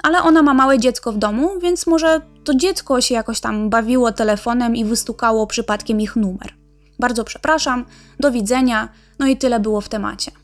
ale 0.02 0.22
ona 0.22 0.42
ma 0.42 0.54
małe 0.54 0.78
dziecko 0.78 1.12
w 1.12 1.18
domu, 1.18 1.60
więc 1.60 1.86
może 1.86 2.20
to 2.44 2.54
dziecko 2.54 3.00
się 3.00 3.14
jakoś 3.14 3.40
tam 3.40 3.70
bawiło 3.70 4.12
telefonem 4.12 4.76
i 4.76 4.84
wystukało 4.84 5.46
przypadkiem 5.46 6.00
ich 6.00 6.16
numer. 6.16 6.54
Bardzo 6.98 7.24
przepraszam, 7.24 7.84
do 8.20 8.30
widzenia, 8.30 8.88
no 9.18 9.26
i 9.26 9.36
tyle 9.36 9.60
było 9.60 9.80
w 9.80 9.88
temacie. 9.88 10.41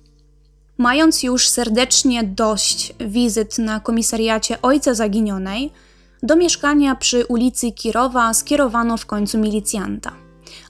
Mając 0.79 1.23
już 1.23 1.49
serdecznie 1.49 2.25
dość 2.25 2.95
wizyt 3.01 3.59
na 3.59 3.81
komisariacie 3.81 4.63
ojca 4.63 4.95
zaginionej, 4.95 5.73
do 6.23 6.37
mieszkania 6.37 6.95
przy 6.95 7.27
ulicy 7.27 7.73
Kirowa 7.73 8.35
skierowano 8.35 8.97
w 8.97 9.07
końcu 9.07 9.39
milicjanta. 9.39 10.13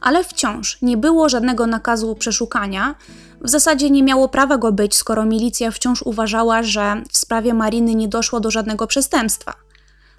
Ale 0.01 0.25
wciąż 0.25 0.79
nie 0.83 0.97
było 0.97 1.29
żadnego 1.29 1.67
nakazu 1.67 2.15
przeszukania. 2.15 2.95
W 3.41 3.49
zasadzie 3.49 3.91
nie 3.91 4.03
miało 4.03 4.29
prawa 4.29 4.59
go 4.59 4.73
być, 4.73 4.97
skoro 4.97 5.25
milicja 5.25 5.71
wciąż 5.71 6.03
uważała, 6.03 6.63
że 6.63 7.03
w 7.13 7.17
sprawie 7.17 7.55
Mariny 7.55 7.95
nie 7.95 8.09
doszło 8.09 8.41
do 8.41 8.51
żadnego 8.51 8.87
przestępstwa. 8.87 9.55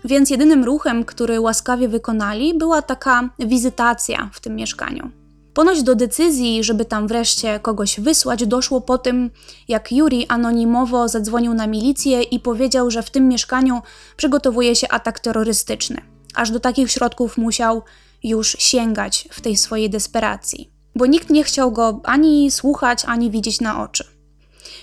Więc 0.05 0.29
jedynym 0.29 0.63
ruchem, 0.63 1.05
który 1.05 1.39
łaskawie 1.39 1.87
wykonali, 1.87 2.53
była 2.57 2.81
taka 2.81 3.29
wizytacja 3.39 4.29
w 4.33 4.39
tym 4.39 4.55
mieszkaniu. 4.55 5.18
Ponoć 5.59 5.83
do 5.83 5.95
decyzji, 5.95 6.63
żeby 6.63 6.85
tam 6.85 7.07
wreszcie 7.07 7.59
kogoś 7.59 7.99
wysłać, 7.99 8.47
doszło 8.47 8.81
po 8.81 8.97
tym, 8.97 9.31
jak 9.67 9.91
Yuri 9.91 10.25
anonimowo 10.27 11.07
zadzwonił 11.07 11.53
na 11.53 11.67
milicję 11.67 12.23
i 12.23 12.39
powiedział, 12.39 12.91
że 12.91 13.03
w 13.03 13.09
tym 13.09 13.27
mieszkaniu 13.27 13.81
przygotowuje 14.17 14.75
się 14.75 14.87
atak 14.87 15.19
terrorystyczny. 15.19 16.01
Aż 16.35 16.51
do 16.51 16.59
takich 16.59 16.91
środków 16.91 17.37
musiał 17.37 17.81
już 18.23 18.55
sięgać 18.59 19.27
w 19.31 19.41
tej 19.41 19.57
swojej 19.57 19.89
desperacji, 19.89 20.69
bo 20.95 21.05
nikt 21.05 21.29
nie 21.29 21.43
chciał 21.43 21.71
go 21.71 22.01
ani 22.03 22.51
słuchać, 22.51 23.05
ani 23.05 23.31
widzieć 23.31 23.61
na 23.61 23.83
oczy. 23.83 24.03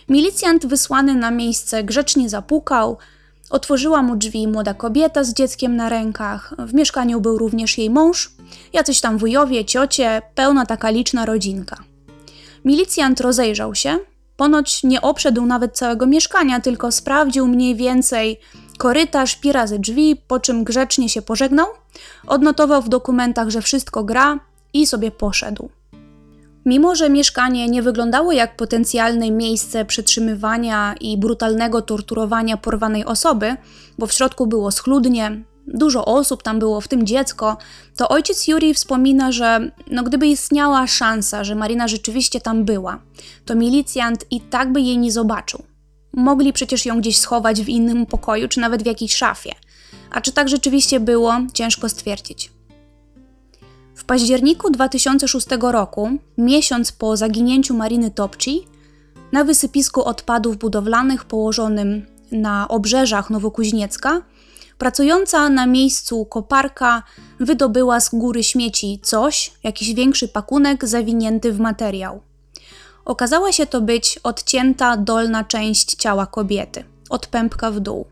Milicjant 0.08 0.66
wysłany 0.66 1.14
na 1.14 1.30
miejsce 1.30 1.84
grzecznie 1.84 2.28
zapukał, 2.28 2.98
Otworzyła 3.50 4.02
mu 4.02 4.16
drzwi 4.16 4.48
młoda 4.48 4.74
kobieta 4.74 5.24
z 5.24 5.34
dzieckiem 5.34 5.76
na 5.76 5.88
rękach. 5.88 6.54
W 6.58 6.74
mieszkaniu 6.74 7.20
był 7.20 7.38
również 7.38 7.78
jej 7.78 7.90
mąż, 7.90 8.30
jacyś 8.72 9.00
tam 9.00 9.18
wujowie, 9.18 9.64
ciocie, 9.64 10.22
pełna 10.34 10.66
taka 10.66 10.90
liczna 10.90 11.26
rodzinka. 11.26 11.76
Milicjant 12.64 13.20
rozejrzał 13.20 13.74
się, 13.74 13.98
ponoć 14.36 14.82
nie 14.82 15.00
obszedł 15.00 15.46
nawet 15.46 15.76
całego 15.76 16.06
mieszkania, 16.06 16.60
tylko 16.60 16.92
sprawdził 16.92 17.46
mniej 17.46 17.76
więcej 17.76 18.40
korytarz, 18.78 19.36
pi 19.36 19.52
razy 19.52 19.78
drzwi, 19.78 20.16
po 20.28 20.40
czym 20.40 20.64
grzecznie 20.64 21.08
się 21.08 21.22
pożegnał, 21.22 21.66
odnotował 22.26 22.82
w 22.82 22.88
dokumentach, 22.88 23.48
że 23.48 23.62
wszystko 23.62 24.04
gra 24.04 24.38
i 24.72 24.86
sobie 24.86 25.10
poszedł. 25.10 25.70
Mimo, 26.66 26.94
że 26.94 27.10
mieszkanie 27.10 27.68
nie 27.68 27.82
wyglądało 27.82 28.32
jak 28.32 28.56
potencjalne 28.56 29.30
miejsce 29.30 29.84
przetrzymywania 29.84 30.94
i 31.00 31.18
brutalnego 31.18 31.82
torturowania 31.82 32.56
porwanej 32.56 33.04
osoby, 33.04 33.56
bo 33.98 34.06
w 34.06 34.12
środku 34.12 34.46
było 34.46 34.70
schludnie, 34.70 35.44
dużo 35.66 36.04
osób 36.04 36.42
tam 36.42 36.58
było, 36.58 36.80
w 36.80 36.88
tym 36.88 37.06
dziecko, 37.06 37.56
to 37.96 38.08
ojciec 38.08 38.48
Yuri 38.48 38.74
wspomina, 38.74 39.32
że 39.32 39.70
no, 39.90 40.02
gdyby 40.02 40.26
istniała 40.26 40.86
szansa, 40.86 41.44
że 41.44 41.54
Marina 41.54 41.88
rzeczywiście 41.88 42.40
tam 42.40 42.64
była, 42.64 43.00
to 43.44 43.54
milicjant 43.54 44.24
i 44.30 44.40
tak 44.40 44.72
by 44.72 44.80
jej 44.80 44.98
nie 44.98 45.12
zobaczył. 45.12 45.62
Mogli 46.12 46.52
przecież 46.52 46.86
ją 46.86 47.00
gdzieś 47.00 47.18
schować 47.18 47.62
w 47.62 47.68
innym 47.68 48.06
pokoju, 48.06 48.48
czy 48.48 48.60
nawet 48.60 48.82
w 48.82 48.86
jakiejś 48.86 49.14
szafie. 49.14 49.52
A 50.10 50.20
czy 50.20 50.32
tak 50.32 50.48
rzeczywiście 50.48 51.00
było, 51.00 51.34
ciężko 51.52 51.88
stwierdzić. 51.88 52.55
W 53.96 54.04
październiku 54.04 54.70
2006 54.70 55.46
roku, 55.60 56.10
miesiąc 56.38 56.92
po 56.92 57.16
zaginięciu 57.16 57.74
Mariny 57.74 58.10
Topci, 58.10 58.66
na 59.32 59.44
wysypisku 59.44 60.04
odpadów 60.04 60.58
budowlanych 60.58 61.24
położonym 61.24 62.06
na 62.32 62.68
obrzeżach 62.68 63.30
Nowokuźniecka, 63.30 64.22
pracująca 64.78 65.48
na 65.48 65.66
miejscu 65.66 66.24
koparka 66.24 67.02
wydobyła 67.40 68.00
z 68.00 68.08
góry 68.08 68.42
śmieci 68.42 69.00
coś, 69.02 69.52
jakiś 69.62 69.94
większy 69.94 70.28
pakunek 70.28 70.86
zawinięty 70.88 71.52
w 71.52 71.60
materiał. 71.60 72.20
Okazała 73.04 73.52
się 73.52 73.66
to 73.66 73.80
być 73.80 74.18
odcięta 74.22 74.96
dolna 74.96 75.44
część 75.44 75.94
ciała 75.94 76.26
kobiety, 76.26 76.84
od 77.10 77.26
pępka 77.26 77.70
w 77.70 77.80
dół. 77.80 78.06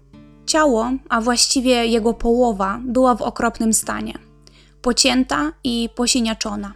Ciało, 0.47 0.91
a 1.09 1.21
właściwie 1.21 1.87
jego 1.87 2.15
połowa, 2.15 2.81
była 2.85 3.15
w 3.15 3.23
okropnym 3.23 3.73
stanie 3.73 4.24
pocięta 4.85 5.53
i 5.65 5.89
posiniaczona. 5.95 6.73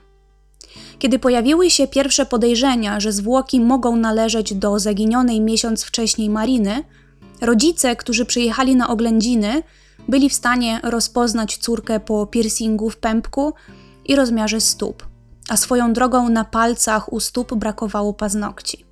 Kiedy 0.98 1.18
pojawiły 1.18 1.70
się 1.70 1.86
pierwsze 1.86 2.26
podejrzenia, 2.26 3.00
że 3.00 3.12
zwłoki 3.12 3.60
mogą 3.60 3.96
należeć 3.96 4.54
do 4.54 4.78
zaginionej 4.78 5.40
miesiąc 5.40 5.84
wcześniej 5.84 6.30
Mariny, 6.30 6.84
rodzice, 7.40 7.96
którzy 7.96 8.24
przyjechali 8.24 8.76
na 8.76 8.88
oględziny, 8.88 9.62
byli 10.08 10.28
w 10.30 10.34
stanie 10.34 10.80
rozpoznać 10.82 11.56
córkę 11.56 12.00
po 12.00 12.26
piercingu 12.26 12.90
w 12.90 12.96
pępku 12.96 13.54
i 14.04 14.16
rozmiarze 14.16 14.60
stóp, 14.60 15.06
a 15.48 15.56
swoją 15.56 15.92
drogą 15.92 16.28
na 16.28 16.44
palcach 16.44 17.12
u 17.12 17.20
stóp 17.20 17.54
brakowało 17.54 18.12
paznokci. 18.12 18.84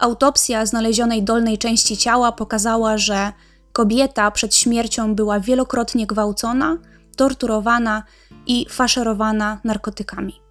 Autopsja 0.00 0.66
znalezionej 0.66 1.22
dolnej 1.22 1.58
części 1.58 1.96
ciała 1.96 2.32
pokazała, 2.32 2.98
że 2.98 3.32
kobieta 3.72 4.30
przed 4.30 4.54
śmiercią 4.54 5.14
była 5.14 5.40
wielokrotnie 5.40 6.06
gwałcona 6.06 6.78
torturowana 7.14 8.02
i 8.46 8.66
faszerowana 8.70 9.60
narkotykami. 9.64 10.44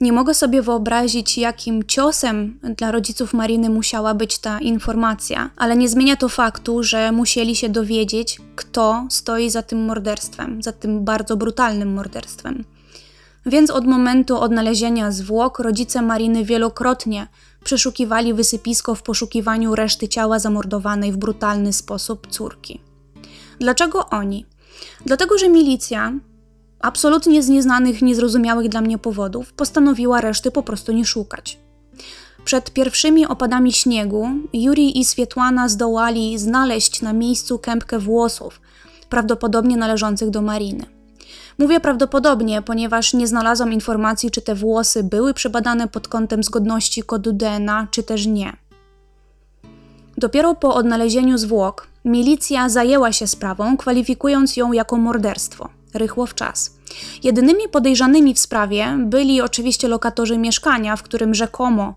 Nie 0.00 0.12
mogę 0.12 0.34
sobie 0.34 0.62
wyobrazić, 0.62 1.38
jakim 1.38 1.84
ciosem 1.84 2.60
dla 2.76 2.90
rodziców 2.90 3.34
Mariny 3.34 3.70
musiała 3.70 4.14
być 4.14 4.38
ta 4.38 4.60
informacja, 4.60 5.50
ale 5.56 5.76
nie 5.76 5.88
zmienia 5.88 6.16
to 6.16 6.28
faktu, 6.28 6.82
że 6.82 7.12
musieli 7.12 7.56
się 7.56 7.68
dowiedzieć, 7.68 8.40
kto 8.56 9.06
stoi 9.10 9.50
za 9.50 9.62
tym 9.62 9.84
morderstwem, 9.84 10.62
za 10.62 10.72
tym 10.72 11.04
bardzo 11.04 11.36
brutalnym 11.36 11.94
morderstwem. 11.94 12.64
Więc 13.46 13.70
od 13.70 13.86
momentu 13.86 14.38
odnalezienia 14.38 15.10
zwłok 15.10 15.58
rodzice 15.58 16.02
Mariny 16.02 16.44
wielokrotnie 16.44 17.26
przeszukiwali 17.64 18.34
wysypisko 18.34 18.94
w 18.94 19.02
poszukiwaniu 19.02 19.74
reszty 19.74 20.08
ciała 20.08 20.38
zamordowanej 20.38 21.12
w 21.12 21.16
brutalny 21.16 21.72
sposób 21.72 22.26
córki. 22.26 22.80
Dlaczego 23.58 24.08
oni? 24.10 24.46
Dlatego, 25.06 25.38
że 25.38 25.48
milicja, 25.48 26.12
absolutnie 26.80 27.42
z 27.42 27.48
nieznanych, 27.48 28.02
niezrozumiałych 28.02 28.68
dla 28.68 28.80
mnie 28.80 28.98
powodów, 28.98 29.52
postanowiła 29.52 30.20
reszty 30.20 30.50
po 30.50 30.62
prostu 30.62 30.92
nie 30.92 31.04
szukać. 31.04 31.58
Przed 32.44 32.70
pierwszymi 32.70 33.26
opadami 33.26 33.72
śniegu 33.72 34.28
Juri 34.52 34.98
i 34.98 35.04
Swietłana 35.04 35.68
zdołali 35.68 36.38
znaleźć 36.38 37.02
na 37.02 37.12
miejscu 37.12 37.58
kępkę 37.58 37.98
włosów, 37.98 38.60
prawdopodobnie 39.08 39.76
należących 39.76 40.30
do 40.30 40.42
Mariny. 40.42 40.86
Mówię 41.58 41.80
prawdopodobnie, 41.80 42.62
ponieważ 42.62 43.14
nie 43.14 43.26
znalazłam 43.26 43.72
informacji, 43.72 44.30
czy 44.30 44.42
te 44.42 44.54
włosy 44.54 45.04
były 45.04 45.34
przebadane 45.34 45.88
pod 45.88 46.08
kątem 46.08 46.44
zgodności 46.44 47.02
kodu 47.02 47.32
DNA, 47.32 47.88
czy 47.90 48.02
też 48.02 48.26
nie. 48.26 48.56
Dopiero 50.18 50.54
po 50.54 50.74
odnalezieniu 50.74 51.38
zwłok 51.38 51.86
milicja 52.04 52.68
zajęła 52.68 53.12
się 53.12 53.26
sprawą, 53.26 53.76
kwalifikując 53.76 54.56
ją 54.56 54.72
jako 54.72 54.96
morderstwo. 54.96 55.68
Rychło 55.94 56.26
w 56.26 56.34
czas. 56.34 56.76
Jedynymi 57.22 57.68
podejrzanymi 57.68 58.34
w 58.34 58.38
sprawie 58.38 58.98
byli 59.06 59.40
oczywiście 59.40 59.88
lokatorzy 59.88 60.38
mieszkania, 60.38 60.96
w 60.96 61.02
którym 61.02 61.34
rzekomo 61.34 61.94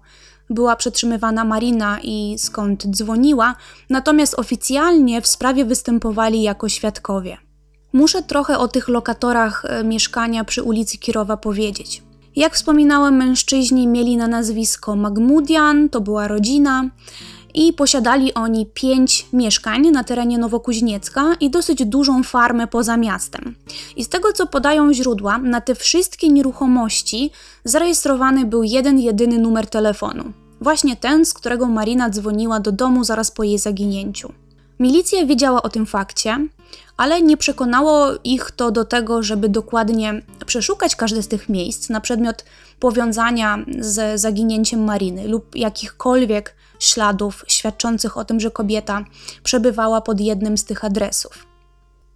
była 0.49 0.75
przetrzymywana 0.75 1.43
Marina 1.43 1.99
i 2.03 2.36
skąd 2.38 2.88
dzwoniła, 2.88 3.56
natomiast 3.89 4.39
oficjalnie 4.39 5.21
w 5.21 5.27
sprawie 5.27 5.65
występowali 5.65 6.41
jako 6.41 6.69
świadkowie. 6.69 7.38
Muszę 7.93 8.23
trochę 8.23 8.58
o 8.58 8.67
tych 8.67 8.88
lokatorach 8.88 9.65
e, 9.65 9.84
mieszkania 9.84 10.43
przy 10.43 10.63
ulicy 10.63 10.97
Kirowa 10.97 11.38
powiedzieć. 11.38 12.03
Jak 12.36 12.56
wspominałem, 12.56 13.15
mężczyźni 13.15 13.88
mieli 13.88 14.17
na 14.17 14.27
nazwisko 14.27 14.95
Magmudian, 14.95 15.89
to 15.89 16.01
była 16.01 16.27
rodzina, 16.27 16.89
i 17.58 17.74
posiadali 17.74 18.34
oni 18.34 18.65
pięć 18.65 19.28
mieszkań 19.34 19.91
na 19.91 20.04
terenie 20.04 20.38
Nowokuźniecka 20.38 21.36
i 21.39 21.50
dosyć 21.50 21.86
dużą 21.86 22.24
farmę 22.24 22.67
poza 22.67 22.98
miastem. 22.98 23.56
I 23.96 24.04
z 24.04 24.10
tego 24.10 24.34
co 24.34 24.48
podają 24.48 24.93
źródła, 24.93 25.38
na 25.38 25.62
te 25.62 25.76
wszystkie 25.76 26.30
nieruchomości 26.30 27.32
zarejestrowany 27.63 28.46
był 28.46 28.63
jeden 28.63 29.00
jedyny 29.00 29.38
numer 29.38 29.67
telefonu. 29.67 30.24
Właśnie 30.62 30.96
ten, 30.96 31.26
z 31.26 31.34
którego 31.34 31.65
Marina 31.65 32.10
dzwoniła 32.10 32.60
do 32.60 32.72
domu 32.72 33.04
zaraz 33.04 33.32
po 33.32 33.43
jej 33.43 33.60
zaginięciu. 33.60 34.34
Milicja 34.80 35.26
wiedziała 35.26 35.62
o 35.63 35.70
tym 35.70 35.86
fakcie, 35.86 36.48
ale 36.98 37.22
nie 37.22 37.38
przekonało 37.38 38.08
ich 38.24 38.52
to 38.52 38.72
do 38.72 38.86
tego, 38.86 39.24
żeby 39.24 39.50
dokładnie 39.50 40.22
przeszukać 40.46 40.96
każde 40.96 41.24
z 41.24 41.28
tych 41.28 41.50
miejsc 41.50 41.89
na 41.89 42.02
przedmiot 42.02 42.46
powiązania 42.80 43.58
z 43.80 44.22
zaginięciem 44.22 44.84
Mariny 44.84 45.28
lub 45.28 45.56
jakichkolwiek 45.56 46.56
śladów 46.80 47.46
świadczących 47.48 48.18
o 48.18 48.26
tym, 48.26 48.40
że 48.40 48.52
kobieta 48.52 49.04
przebywała 49.44 50.02
pod 50.02 50.20
jednym 50.20 50.58
z 50.58 50.66
tych 50.66 50.86
adresów. 50.86 51.48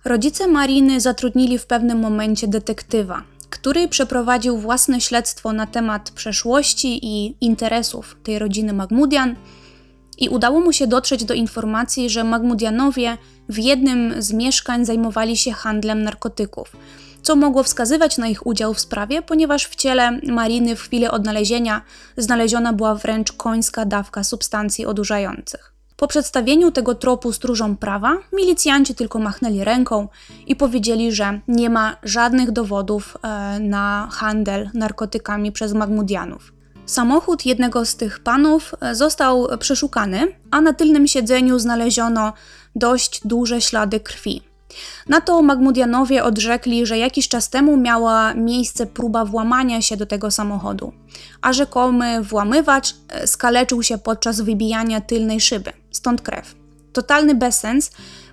Rodzice 0.05 0.47
Mariny 0.47 1.01
zatrudnili 1.01 1.57
w 1.57 1.65
pewnym 1.65 1.99
momencie 1.99 2.47
detektywa, 2.47 3.23
który 3.49 3.87
przeprowadził 3.87 4.57
własne 4.57 5.01
śledztwo 5.01 5.53
na 5.53 5.67
temat 5.67 6.11
przeszłości 6.11 7.05
i 7.05 7.35
interesów 7.41 8.17
tej 8.23 8.39
rodziny 8.39 8.73
Magmudian 8.73 9.35
i 10.17 10.29
udało 10.29 10.59
mu 10.59 10.73
się 10.73 10.87
dotrzeć 10.87 11.23
do 11.23 11.33
informacji, 11.33 12.09
że 12.09 12.23
Magmudianowie 12.23 13.17
w 13.49 13.57
jednym 13.57 14.21
z 14.21 14.33
mieszkań 14.33 14.85
zajmowali 14.85 15.37
się 15.37 15.51
handlem 15.51 16.03
narkotyków, 16.03 16.75
co 17.21 17.35
mogło 17.35 17.63
wskazywać 17.63 18.17
na 18.17 18.27
ich 18.27 18.47
udział 18.47 18.73
w 18.73 18.79
sprawie, 18.79 19.21
ponieważ 19.21 19.67
w 19.67 19.75
ciele 19.75 20.19
Mariny 20.27 20.75
w 20.75 20.81
chwili 20.81 21.07
odnalezienia 21.07 21.81
znaleziona 22.17 22.73
była 22.73 22.95
wręcz 22.95 23.31
końska 23.31 23.85
dawka 23.85 24.23
substancji 24.23 24.85
odurzających. 24.85 25.71
Po 26.01 26.07
przedstawieniu 26.07 26.71
tego 26.71 26.95
tropu 26.95 27.33
stróżom 27.33 27.77
prawa, 27.77 28.17
milicjanci 28.33 28.95
tylko 28.95 29.19
machnęli 29.19 29.63
ręką 29.63 30.07
i 30.47 30.55
powiedzieli, 30.55 31.11
że 31.11 31.39
nie 31.47 31.69
ma 31.69 31.97
żadnych 32.03 32.51
dowodów 32.51 33.17
e, 33.23 33.59
na 33.59 34.07
handel 34.11 34.69
narkotykami 34.73 35.51
przez 35.51 35.73
Magmudianów. 35.73 36.53
Samochód 36.85 37.45
jednego 37.45 37.85
z 37.85 37.95
tych 37.95 38.19
panów 38.19 38.75
e, 38.81 38.95
został 38.95 39.47
przeszukany, 39.59 40.35
a 40.51 40.61
na 40.61 40.73
tylnym 40.73 41.07
siedzeniu 41.07 41.59
znaleziono 41.59 42.33
dość 42.75 43.21
duże 43.25 43.61
ślady 43.61 43.99
krwi. 43.99 44.50
Na 45.07 45.21
to 45.21 45.41
Magmudianowie 45.41 46.23
odrzekli, 46.23 46.85
że 46.85 46.97
jakiś 46.97 47.27
czas 47.27 47.49
temu 47.49 47.77
miała 47.77 48.33
miejsce 48.33 48.85
próba 48.85 49.25
włamania 49.25 49.81
się 49.81 49.97
do 49.97 50.05
tego 50.05 50.31
samochodu, 50.31 50.93
a 51.41 51.53
rzekomy 51.53 52.23
włamywacz 52.23 52.95
e, 53.09 53.27
skaleczył 53.27 53.83
się 53.83 53.97
podczas 53.97 54.41
wybijania 54.41 55.01
tylnej 55.01 55.41
szyby, 55.41 55.73
stąd 55.91 56.21
krew. 56.21 56.55
Totalny 56.93 57.35
bezsens, 57.35 57.91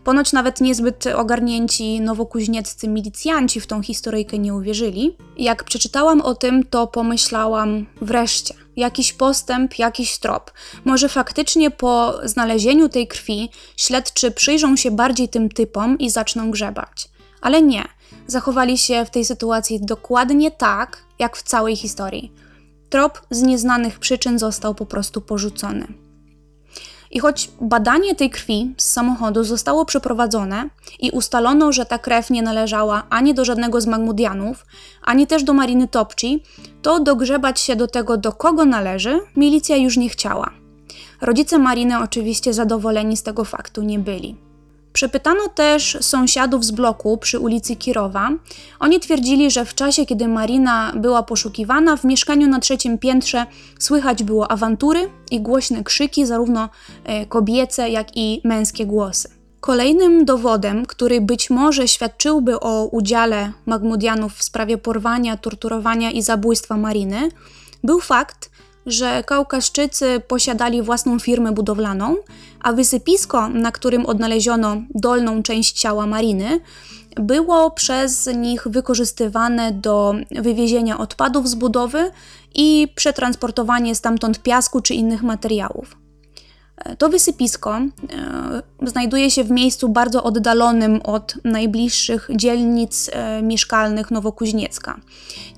Ponoć 0.08 0.32
nawet 0.32 0.60
niezbyt 0.60 1.06
ogarnięci 1.06 2.00
nowokuźnieccy 2.00 2.88
milicjanci 2.88 3.60
w 3.60 3.66
tą 3.66 3.82
historyjkę 3.82 4.38
nie 4.38 4.54
uwierzyli. 4.54 5.16
Jak 5.36 5.64
przeczytałam 5.64 6.20
o 6.20 6.34
tym, 6.34 6.64
to 6.70 6.86
pomyślałam 6.86 7.86
wreszcie, 8.00 8.54
jakiś 8.78 9.12
postęp, 9.12 9.78
jakiś 9.78 10.18
trop. 10.18 10.50
Może 10.84 11.08
faktycznie 11.08 11.70
po 11.70 12.14
znalezieniu 12.24 12.88
tej 12.88 13.06
krwi 13.06 13.50
śledczy 13.76 14.30
przyjrzą 14.30 14.76
się 14.76 14.90
bardziej 14.90 15.28
tym 15.28 15.48
typom 15.48 15.98
i 15.98 16.10
zaczną 16.10 16.50
grzebać. 16.50 17.08
Ale 17.40 17.62
nie, 17.62 17.84
zachowali 18.26 18.78
się 18.78 19.04
w 19.04 19.10
tej 19.10 19.24
sytuacji 19.24 19.80
dokładnie 19.80 20.50
tak, 20.50 21.02
jak 21.18 21.36
w 21.36 21.42
całej 21.42 21.76
historii. 21.76 22.32
Trop 22.90 23.22
z 23.30 23.42
nieznanych 23.42 23.98
przyczyn 23.98 24.38
został 24.38 24.74
po 24.74 24.86
prostu 24.86 25.20
porzucony. 25.20 26.07
I 27.10 27.18
choć 27.18 27.50
badanie 27.60 28.14
tej 28.14 28.30
krwi 28.30 28.74
z 28.76 28.92
samochodu 28.92 29.44
zostało 29.44 29.84
przeprowadzone 29.84 30.70
i 31.00 31.10
ustalono, 31.10 31.72
że 31.72 31.86
ta 31.86 31.98
krew 31.98 32.30
nie 32.30 32.42
należała 32.42 33.02
ani 33.10 33.34
do 33.34 33.44
żadnego 33.44 33.80
z 33.80 33.86
Magmudianów, 33.86 34.66
ani 35.02 35.26
też 35.26 35.44
do 35.44 35.52
Mariny 35.52 35.88
Topci, 35.88 36.42
to 36.82 37.00
dogrzebać 37.00 37.60
się 37.60 37.76
do 37.76 37.88
tego, 37.88 38.16
do 38.16 38.32
kogo 38.32 38.64
należy, 38.64 39.20
milicja 39.36 39.76
już 39.76 39.96
nie 39.96 40.08
chciała. 40.08 40.50
Rodzice 41.20 41.58
Mariny 41.58 41.98
oczywiście 41.98 42.54
zadowoleni 42.54 43.16
z 43.16 43.22
tego 43.22 43.44
faktu 43.44 43.82
nie 43.82 43.98
byli. 43.98 44.47
Przepytano 44.98 45.48
też 45.48 45.98
sąsiadów 46.00 46.64
z 46.64 46.70
bloku 46.70 47.18
przy 47.18 47.38
ulicy 47.38 47.76
Kirowa. 47.76 48.30
Oni 48.80 49.00
twierdzili, 49.00 49.50
że 49.50 49.64
w 49.64 49.74
czasie, 49.74 50.06
kiedy 50.06 50.28
Marina 50.28 50.92
była 50.96 51.22
poszukiwana, 51.22 51.96
w 51.96 52.04
mieszkaniu 52.04 52.48
na 52.48 52.60
trzecim 52.60 52.98
piętrze 52.98 53.46
słychać 53.78 54.22
było 54.22 54.50
awantury 54.50 55.10
i 55.30 55.40
głośne 55.40 55.84
krzyki, 55.84 56.26
zarówno 56.26 56.68
e, 57.04 57.26
kobiece, 57.26 57.90
jak 57.90 58.16
i 58.16 58.40
męskie 58.44 58.86
głosy. 58.86 59.28
Kolejnym 59.60 60.24
dowodem, 60.24 60.86
który 60.86 61.20
być 61.20 61.50
może 61.50 61.88
świadczyłby 61.88 62.60
o 62.60 62.84
udziale 62.84 63.52
Magmudianów 63.66 64.34
w 64.34 64.42
sprawie 64.42 64.78
porwania, 64.78 65.36
torturowania 65.36 66.10
i 66.10 66.22
zabójstwa 66.22 66.76
Mariny, 66.76 67.28
był 67.84 68.00
fakt, 68.00 68.50
że 68.88 69.24
Kaukaszczycy 69.24 70.20
posiadali 70.28 70.82
własną 70.82 71.18
firmę 71.18 71.52
budowlaną, 71.52 72.16
a 72.60 72.72
wysypisko, 72.72 73.48
na 73.48 73.72
którym 73.72 74.06
odnaleziono 74.06 74.76
dolną 74.94 75.42
część 75.42 75.80
ciała 75.80 76.06
Mariny, 76.06 76.60
było 77.16 77.70
przez 77.70 78.26
nich 78.36 78.68
wykorzystywane 78.68 79.72
do 79.72 80.14
wywiezienia 80.30 80.98
odpadów 80.98 81.48
z 81.48 81.54
budowy 81.54 82.10
i 82.54 82.88
przetransportowanie 82.94 83.94
stamtąd 83.94 84.42
piasku 84.42 84.80
czy 84.80 84.94
innych 84.94 85.22
materiałów. 85.22 85.97
To 86.98 87.08
wysypisko 87.08 87.76
e, 87.76 87.88
znajduje 88.86 89.30
się 89.30 89.44
w 89.44 89.50
miejscu 89.50 89.88
bardzo 89.88 90.24
oddalonym 90.24 91.00
od 91.04 91.34
najbliższych 91.44 92.30
dzielnic 92.36 93.10
e, 93.12 93.42
mieszkalnych 93.42 94.10
Nowokuźniecka. 94.10 95.00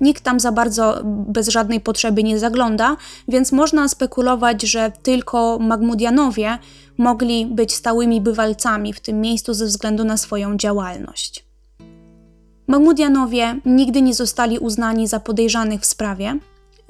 Nikt 0.01 0.23
tam 0.23 0.39
za 0.39 0.51
bardzo 0.51 1.01
bez 1.03 1.47
żadnej 1.47 1.79
potrzeby 1.79 2.23
nie 2.23 2.39
zagląda, 2.39 2.97
więc 3.27 3.51
można 3.51 3.87
spekulować, 3.87 4.61
że 4.61 4.91
tylko 5.03 5.59
Magmudianowie 5.59 6.57
mogli 6.97 7.45
być 7.45 7.75
stałymi 7.75 8.21
bywalcami 8.21 8.93
w 8.93 8.99
tym 8.99 9.21
miejscu 9.21 9.53
ze 9.53 9.65
względu 9.65 10.03
na 10.03 10.17
swoją 10.17 10.57
działalność. 10.57 11.45
Magmudianowie 12.67 13.59
nigdy 13.65 14.01
nie 14.01 14.13
zostali 14.13 14.59
uznani 14.59 15.07
za 15.07 15.19
podejrzanych 15.19 15.81
w 15.81 15.85
sprawie. 15.85 16.39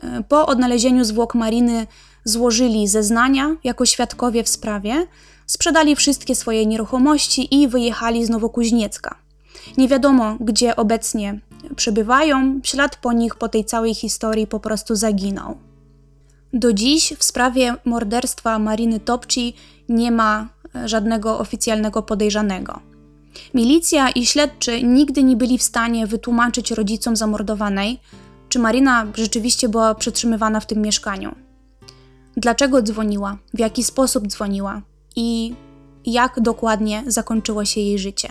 E, 0.03 0.23
po 0.23 0.45
odnalezieniu 0.45 1.03
zwłok 1.03 1.35
Mariny 1.35 1.87
złożyli 2.23 2.87
zeznania 2.87 3.55
jako 3.63 3.85
świadkowie 3.85 4.43
w 4.43 4.49
sprawie, 4.49 5.07
sprzedali 5.45 5.95
wszystkie 5.95 6.35
swoje 6.35 6.65
nieruchomości 6.65 7.61
i 7.61 7.67
wyjechali 7.67 8.25
z 8.25 8.29
Nowokuźniecka. 8.29 9.15
Nie 9.77 9.87
wiadomo, 9.87 10.37
gdzie 10.39 10.75
obecnie 10.75 11.39
przebywają, 11.75 12.59
ślad 12.63 12.95
po 12.95 13.13
nich 13.13 13.35
po 13.35 13.49
tej 13.49 13.65
całej 13.65 13.95
historii 13.95 14.47
po 14.47 14.59
prostu 14.59 14.95
zaginął. 14.95 15.57
Do 16.53 16.73
dziś 16.73 17.13
w 17.17 17.23
sprawie 17.23 17.75
morderstwa 17.85 18.59
Mariny 18.59 18.99
Topci 18.99 19.53
nie 19.89 20.11
ma 20.11 20.47
żadnego 20.85 21.39
oficjalnego 21.39 22.03
podejrzanego. 22.03 22.79
Milicja 23.53 24.09
i 24.09 24.25
śledczy 24.25 24.83
nigdy 24.83 25.23
nie 25.23 25.35
byli 25.35 25.57
w 25.57 25.63
stanie 25.63 26.07
wytłumaczyć 26.07 26.71
rodzicom 26.71 27.15
zamordowanej, 27.15 27.99
czy 28.49 28.59
Marina 28.59 29.07
rzeczywiście 29.15 29.69
była 29.69 29.95
przetrzymywana 29.95 30.59
w 30.59 30.65
tym 30.65 30.81
mieszkaniu 30.81 31.35
dlaczego 32.37 32.81
dzwoniła, 32.81 33.37
w 33.53 33.59
jaki 33.59 33.83
sposób 33.83 34.27
dzwoniła 34.27 34.81
i 35.15 35.55
jak 36.05 36.39
dokładnie 36.39 37.03
zakończyło 37.07 37.65
się 37.65 37.81
jej 37.81 37.99
życie. 37.99 38.29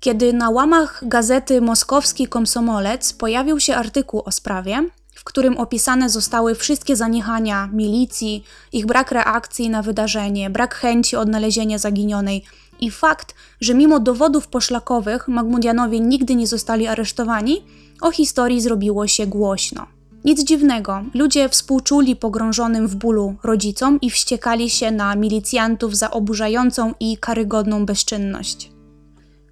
Kiedy 0.00 0.32
na 0.32 0.50
łamach 0.50 1.02
gazety 1.02 1.60
Moskowski 1.60 2.26
Komsomolec 2.26 3.12
pojawił 3.12 3.60
się 3.60 3.76
artykuł 3.76 4.22
o 4.24 4.32
sprawie, 4.32 4.88
w 5.14 5.24
którym 5.24 5.58
opisane 5.58 6.10
zostały 6.10 6.54
wszystkie 6.54 6.96
zaniechania 6.96 7.68
milicji, 7.72 8.44
ich 8.72 8.86
brak 8.86 9.12
reakcji 9.12 9.70
na 9.70 9.82
wydarzenie, 9.82 10.50
brak 10.50 10.74
chęci 10.74 11.16
odnalezienia 11.16 11.78
zaginionej 11.78 12.44
i 12.80 12.90
fakt, 12.90 13.34
że 13.60 13.74
mimo 13.74 14.00
dowodów 14.00 14.48
poszlakowych 14.48 15.28
Magmudianowie 15.28 16.00
nigdy 16.00 16.34
nie 16.34 16.46
zostali 16.46 16.86
aresztowani, 16.86 17.64
o 18.00 18.10
historii 18.10 18.60
zrobiło 18.60 19.06
się 19.06 19.26
głośno. 19.26 19.86
Nic 20.24 20.44
dziwnego, 20.44 21.02
ludzie 21.14 21.48
współczuli 21.48 22.16
pogrążonym 22.16 22.88
w 22.88 22.96
bólu 22.96 23.34
rodzicom 23.42 24.00
i 24.00 24.10
wściekali 24.10 24.70
się 24.70 24.90
na 24.90 25.16
milicjantów 25.16 25.96
za 25.96 26.10
oburzającą 26.10 26.94
i 27.00 27.16
karygodną 27.16 27.86
bezczynność. 27.86 28.70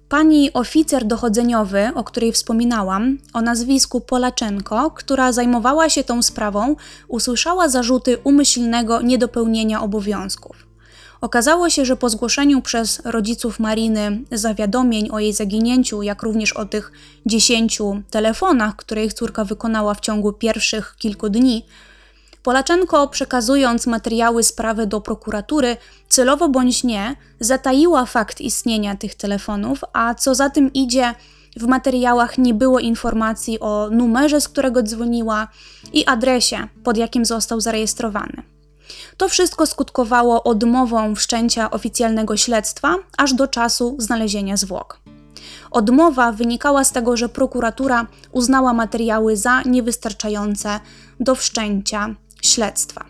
Pani 0.09 0.53
oficer 0.53 1.05
dochodzeniowy, 1.05 1.91
o 1.95 2.03
której 2.03 2.31
wspominałam, 2.31 3.17
o 3.33 3.41
nazwisku 3.41 4.01
Polaczenko, 4.01 4.91
która 4.91 5.31
zajmowała 5.31 5.89
się 5.89 6.03
tą 6.03 6.21
sprawą, 6.21 6.75
usłyszała 7.07 7.69
zarzuty 7.69 8.17
umyślnego 8.23 9.01
niedopełnienia 9.01 9.81
obowiązków. 9.81 10.68
Okazało 11.21 11.69
się, 11.69 11.85
że 11.85 11.95
po 11.95 12.09
zgłoszeniu 12.09 12.61
przez 12.61 13.01
rodziców 13.05 13.59
Mariny 13.59 14.21
zawiadomień 14.31 15.09
o 15.11 15.19
jej 15.19 15.33
zaginięciu, 15.33 16.01
jak 16.01 16.23
również 16.23 16.53
o 16.53 16.65
tych 16.65 16.91
dziesięciu 17.25 18.01
telefonach, 18.09 18.75
które 18.75 19.05
ich 19.05 19.13
córka 19.13 19.43
wykonała 19.43 19.93
w 19.93 19.99
ciągu 19.99 20.33
pierwszych 20.33 20.95
kilku 20.97 21.29
dni, 21.29 21.65
Polaczenko, 22.43 23.07
przekazując 23.07 23.87
materiały 23.87 24.43
sprawy 24.43 24.87
do 24.87 25.01
prokuratury, 25.01 25.77
celowo 26.07 26.49
bądź 26.49 26.83
nie, 26.83 27.15
zataiła 27.39 28.05
fakt 28.05 28.41
istnienia 28.41 28.95
tych 28.95 29.15
telefonów, 29.15 29.81
a 29.93 30.15
co 30.15 30.35
za 30.35 30.49
tym 30.49 30.73
idzie, 30.73 31.13
w 31.57 31.67
materiałach 31.67 32.37
nie 32.37 32.53
było 32.53 32.79
informacji 32.79 33.59
o 33.59 33.89
numerze, 33.91 34.41
z 34.41 34.47
którego 34.47 34.83
dzwoniła 34.83 35.47
i 35.93 36.05
adresie, 36.05 36.67
pod 36.83 36.97
jakim 36.97 37.25
został 37.25 37.61
zarejestrowany. 37.61 38.43
To 39.17 39.29
wszystko 39.29 39.65
skutkowało 39.65 40.43
odmową 40.43 41.15
wszczęcia 41.15 41.71
oficjalnego 41.71 42.37
śledztwa 42.37 42.95
aż 43.17 43.33
do 43.33 43.47
czasu 43.47 43.95
znalezienia 43.99 44.57
zwłok. 44.57 44.99
Odmowa 45.71 46.31
wynikała 46.31 46.83
z 46.83 46.91
tego, 46.91 47.17
że 47.17 47.29
prokuratura 47.29 48.07
uznała 48.31 48.73
materiały 48.73 49.37
za 49.37 49.61
niewystarczające 49.61 50.79
do 51.19 51.35
wszczęcia 51.35 52.15
śledztwa. 52.41 53.05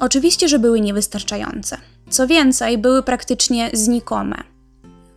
Oczywiście, 0.00 0.48
że 0.48 0.58
były 0.58 0.80
niewystarczające. 0.80 1.76
Co 2.10 2.26
więcej, 2.26 2.78
były 2.78 3.02
praktycznie 3.02 3.70
znikome. 3.72 4.36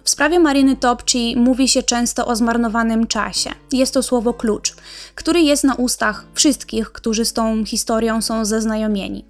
W 0.04 0.10
sprawie 0.10 0.40
Mariny 0.40 0.76
Topci 0.76 1.36
mówi 1.38 1.68
się 1.68 1.84
często 1.84 2.26
o 2.26 2.36
zmarnowanym 2.36 3.08
czasie. 3.08 3.50
Jest 3.72 3.94
to 3.94 4.04
słowo 4.04 4.34
klucz, 4.34 4.76
który 5.16 5.42
jest 5.42 5.64
na 5.64 5.76
ustach 5.76 6.26
wszystkich, 6.34 6.92
którzy 6.92 7.26
z 7.26 7.34
tą 7.34 7.66
historią 7.66 8.22
są 8.22 8.46
zaznajomieni. 8.46 9.26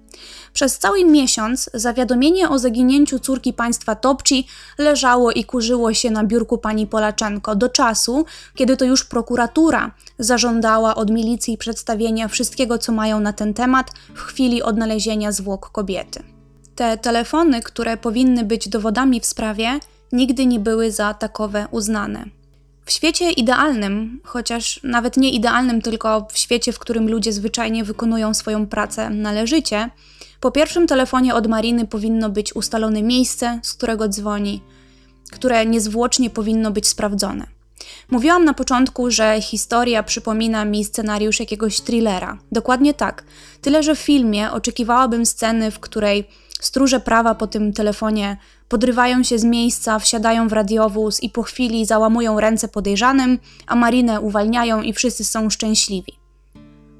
Przez 0.56 0.78
cały 0.78 1.04
miesiąc 1.04 1.70
zawiadomienie 1.74 2.48
o 2.48 2.58
zaginięciu 2.58 3.18
córki 3.18 3.52
państwa 3.52 3.94
Topci 3.94 4.46
leżało 4.78 5.32
i 5.32 5.44
kurzyło 5.44 5.94
się 5.94 6.10
na 6.10 6.24
biurku 6.24 6.58
pani 6.58 6.86
Polaczenko 6.86 7.56
do 7.56 7.68
czasu, 7.68 8.24
kiedy 8.54 8.76
to 8.76 8.84
już 8.84 9.04
prokuratura 9.04 9.90
zażądała 10.18 10.94
od 10.94 11.10
milicji 11.10 11.58
przedstawienia 11.58 12.28
wszystkiego, 12.28 12.78
co 12.78 12.92
mają 12.92 13.20
na 13.20 13.32
ten 13.32 13.54
temat 13.54 13.90
w 14.14 14.20
chwili 14.20 14.62
odnalezienia 14.62 15.32
zwłok 15.32 15.70
kobiety. 15.70 16.22
Te 16.74 16.98
telefony, 16.98 17.62
które 17.62 17.96
powinny 17.96 18.44
być 18.44 18.68
dowodami 18.68 19.20
w 19.20 19.26
sprawie, 19.26 19.80
nigdy 20.12 20.46
nie 20.46 20.60
były 20.60 20.90
za 20.90 21.14
takowe 21.14 21.66
uznane. 21.70 22.24
W 22.86 22.92
świecie 22.92 23.30
idealnym, 23.30 24.20
chociaż 24.24 24.80
nawet 24.82 25.16
nie 25.16 25.30
idealnym, 25.30 25.82
tylko 25.82 26.26
w 26.32 26.38
świecie, 26.38 26.72
w 26.72 26.78
którym 26.78 27.08
ludzie 27.08 27.32
zwyczajnie 27.32 27.84
wykonują 27.84 28.34
swoją 28.34 28.66
pracę 28.66 29.10
należycie, 29.10 29.90
po 30.40 30.50
pierwszym 30.50 30.86
telefonie 30.86 31.34
od 31.34 31.46
Mariny 31.46 31.86
powinno 31.86 32.30
być 32.30 32.56
ustalone 32.56 33.02
miejsce, 33.02 33.60
z 33.62 33.74
którego 33.74 34.08
dzwoni, 34.08 34.60
które 35.32 35.66
niezwłocznie 35.66 36.30
powinno 36.30 36.70
być 36.70 36.88
sprawdzone. 36.88 37.46
Mówiłam 38.10 38.44
na 38.44 38.54
początku, 38.54 39.10
że 39.10 39.40
historia 39.40 40.02
przypomina 40.02 40.64
mi 40.64 40.84
scenariusz 40.84 41.40
jakiegoś 41.40 41.80
thrillera. 41.80 42.38
Dokładnie 42.52 42.94
tak. 42.94 43.24
Tyle, 43.60 43.82
że 43.82 43.94
w 43.94 43.98
filmie 43.98 44.52
oczekiwałabym 44.52 45.26
sceny, 45.26 45.70
w 45.70 45.80
której 45.80 46.28
stróże 46.66 47.00
prawa 47.00 47.34
po 47.34 47.46
tym 47.46 47.72
telefonie 47.72 48.36
podrywają 48.68 49.22
się 49.22 49.38
z 49.38 49.44
miejsca, 49.44 49.98
wsiadają 49.98 50.48
w 50.48 50.52
radiowóz 50.52 51.22
i 51.22 51.30
po 51.30 51.42
chwili 51.42 51.86
załamują 51.86 52.40
ręce 52.40 52.68
podejrzanym, 52.68 53.38
a 53.66 53.76
Marinę 53.76 54.20
uwalniają 54.20 54.82
i 54.82 54.92
wszyscy 54.92 55.24
są 55.24 55.50
szczęśliwi. 55.50 56.12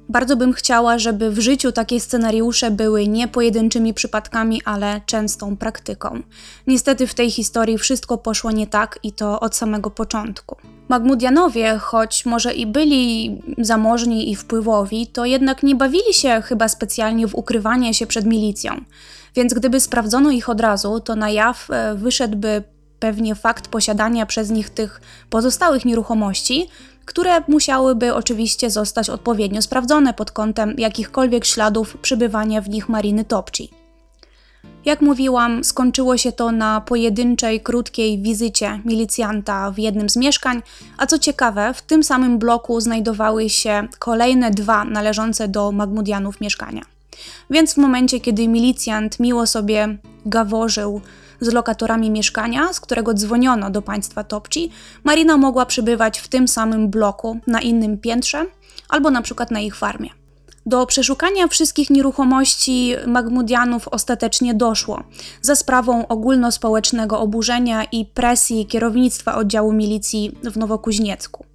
Bardzo 0.09 0.35
bym 0.35 0.53
chciała, 0.53 0.97
żeby 0.97 1.31
w 1.31 1.39
życiu 1.39 1.71
takie 1.71 1.99
scenariusze 1.99 2.71
były 2.71 3.07
nie 3.07 3.27
pojedynczymi 3.27 3.93
przypadkami, 3.93 4.61
ale 4.65 5.01
częstą 5.05 5.57
praktyką. 5.57 6.21
Niestety 6.67 7.07
w 7.07 7.13
tej 7.13 7.31
historii 7.31 7.77
wszystko 7.77 8.17
poszło 8.17 8.51
nie 8.51 8.67
tak 8.67 8.99
i 9.03 9.11
to 9.11 9.39
od 9.39 9.55
samego 9.55 9.89
początku. 9.89 10.57
Magmudianowie, 10.89 11.77
choć 11.77 12.25
może 12.25 12.53
i 12.53 12.65
byli 12.65 13.41
zamożni 13.57 14.31
i 14.31 14.35
wpływowi, 14.35 15.07
to 15.07 15.25
jednak 15.25 15.63
nie 15.63 15.75
bawili 15.75 16.13
się 16.13 16.41
chyba 16.41 16.67
specjalnie 16.67 17.27
w 17.27 17.35
ukrywanie 17.35 17.93
się 17.93 18.07
przed 18.07 18.25
milicją. 18.25 18.81
Więc 19.35 19.53
gdyby 19.53 19.79
sprawdzono 19.79 20.31
ich 20.31 20.49
od 20.49 20.61
razu, 20.61 20.99
to 20.99 21.15
na 21.15 21.29
jaw 21.29 21.67
e, 21.71 21.95
wyszedłby 21.95 22.63
pewnie 22.99 23.35
fakt 23.35 23.67
posiadania 23.67 24.25
przez 24.25 24.49
nich 24.49 24.69
tych 24.69 25.01
pozostałych 25.29 25.85
nieruchomości, 25.85 26.69
które 27.05 27.41
musiałyby 27.47 28.13
oczywiście 28.13 28.69
zostać 28.69 29.09
odpowiednio 29.09 29.61
sprawdzone 29.61 30.13
pod 30.13 30.31
kątem 30.31 30.75
jakichkolwiek 30.77 31.45
śladów 31.45 31.97
przybywania 32.01 32.61
w 32.61 32.69
nich 32.69 32.89
Mariny 32.89 33.25
Topci. 33.25 33.69
Jak 34.85 35.01
mówiłam, 35.01 35.63
skończyło 35.63 36.17
się 36.17 36.31
to 36.31 36.51
na 36.51 36.81
pojedynczej, 36.81 37.61
krótkiej 37.61 38.21
wizycie 38.21 38.81
milicjanta 38.85 39.71
w 39.71 39.79
jednym 39.79 40.09
z 40.09 40.15
mieszkań, 40.15 40.61
a 40.97 41.07
co 41.07 41.19
ciekawe, 41.19 41.73
w 41.73 41.81
tym 41.81 42.03
samym 42.03 42.39
bloku 42.39 42.81
znajdowały 42.81 43.49
się 43.49 43.87
kolejne 43.99 44.51
dwa 44.51 44.85
należące 44.85 45.47
do 45.47 45.71
Magmudianów 45.71 46.41
mieszkania. 46.41 46.96
Więc 47.49 47.73
w 47.73 47.77
momencie, 47.77 48.19
kiedy 48.19 48.47
milicjant 48.47 49.19
miło 49.19 49.47
sobie 49.47 49.97
gaworzył 50.25 51.01
z 51.41 51.53
lokatorami 51.53 52.11
mieszkania, 52.11 52.73
z 52.73 52.79
którego 52.79 53.13
dzwoniono 53.13 53.69
do 53.69 53.81
państwa 53.81 54.23
Topci, 54.23 54.71
Marina 55.03 55.37
mogła 55.37 55.65
przybywać 55.65 56.19
w 56.19 56.27
tym 56.27 56.47
samym 56.47 56.89
bloku 56.89 57.39
na 57.47 57.61
innym 57.61 57.97
piętrze 57.97 58.45
albo 58.89 59.11
na 59.11 59.21
przykład 59.21 59.51
na 59.51 59.59
ich 59.59 59.75
farmie. 59.75 60.09
Do 60.65 60.85
przeszukania 60.85 61.47
wszystkich 61.47 61.89
nieruchomości 61.89 62.95
Magmudianów 63.07 63.87
ostatecznie 63.87 64.53
doszło 64.53 65.03
za 65.41 65.55
sprawą 65.55 66.07
ogólnospołecznego 66.07 67.19
oburzenia 67.19 67.83
i 67.83 68.05
presji 68.05 68.65
kierownictwa 68.65 69.35
oddziału 69.35 69.73
milicji 69.73 70.37
w 70.43 70.57
Nowokuźniecku. 70.57 71.46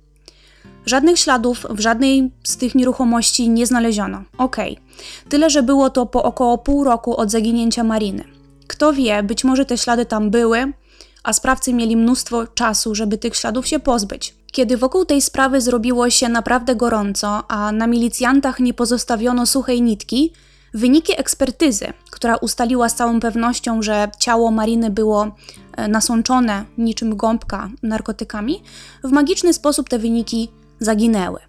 Żadnych 0.87 1.19
śladów 1.19 1.67
w 1.71 1.81
żadnej 1.81 2.31
z 2.45 2.57
tych 2.57 2.75
nieruchomości 2.75 3.49
nie 3.49 3.67
znaleziono. 3.67 4.23
Okej, 4.39 4.73
okay. 4.73 5.29
tyle 5.29 5.51
że 5.51 5.63
było 5.63 5.91
to 5.91 6.07
po 6.07 6.23
około 6.23 6.59
pół 6.59 6.85
roku 6.85 7.17
od 7.17 7.31
zaginięcia 7.31 7.85
Mariny. 7.85 8.25
Kto 8.67 8.93
wie, 8.93 9.23
być 9.23 9.45
może 9.45 9.65
te 9.65 9.79
ślady 9.79 10.07
tam 10.07 10.31
były, 10.31 10.73
a 11.23 11.33
sprawcy 11.33 11.75
mieli 11.75 11.97
mnóstwo 11.97 12.47
czasu, 12.47 12.95
żeby 12.95 13.19
tych 13.19 13.37
śladów 13.37 13.67
się 13.67 13.79
pozbyć. 13.79 14.35
Kiedy 14.53 14.77
wokół 14.77 15.05
tej 15.05 15.23
sprawy 15.23 15.61
zrobiło 15.61 16.11
się 16.11 16.29
naprawdę 16.29 16.77
gorąco, 16.77 17.43
a 17.49 17.73
na 17.73 17.87
milicjantach 17.87 18.61
nie 18.61 18.75
pozostawiono 18.75 19.47
suchej 19.47 19.83
nitki, 19.83 20.33
wyniki 20.75 21.21
ekspertyzy, 21.21 21.93
która 22.11 22.37
ustaliła 22.37 22.89
z 22.89 22.95
całą 22.95 23.21
pewnością, 23.21 23.83
że 23.83 24.09
ciało 24.19 24.51
Mariny 24.51 24.91
było 24.91 25.37
e, 25.77 25.89
nasączone 25.89 26.65
niczym 26.79 27.17
gąbka 27.17 27.71
narkotykami, 27.83 28.63
w 29.05 29.11
magiczny 29.11 29.55
sposób 29.55 29.89
te 29.89 29.99
wyniki 29.99 30.49
zaginęły. 30.85 31.41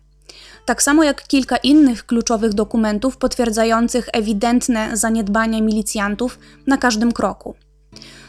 Tak 0.66 0.84
samo 0.84 1.04
jak 1.04 1.28
kilka 1.28 1.58
innych 1.58 2.06
kluczowych 2.06 2.54
dokumentów 2.54 3.18
potwierdzających 3.18 4.10
ewidentne 4.14 4.98
zaniedbania 4.98 5.62
milicjantów 5.62 6.40
na 6.68 6.78
każdym 6.78 7.12
kroku. 7.12 7.56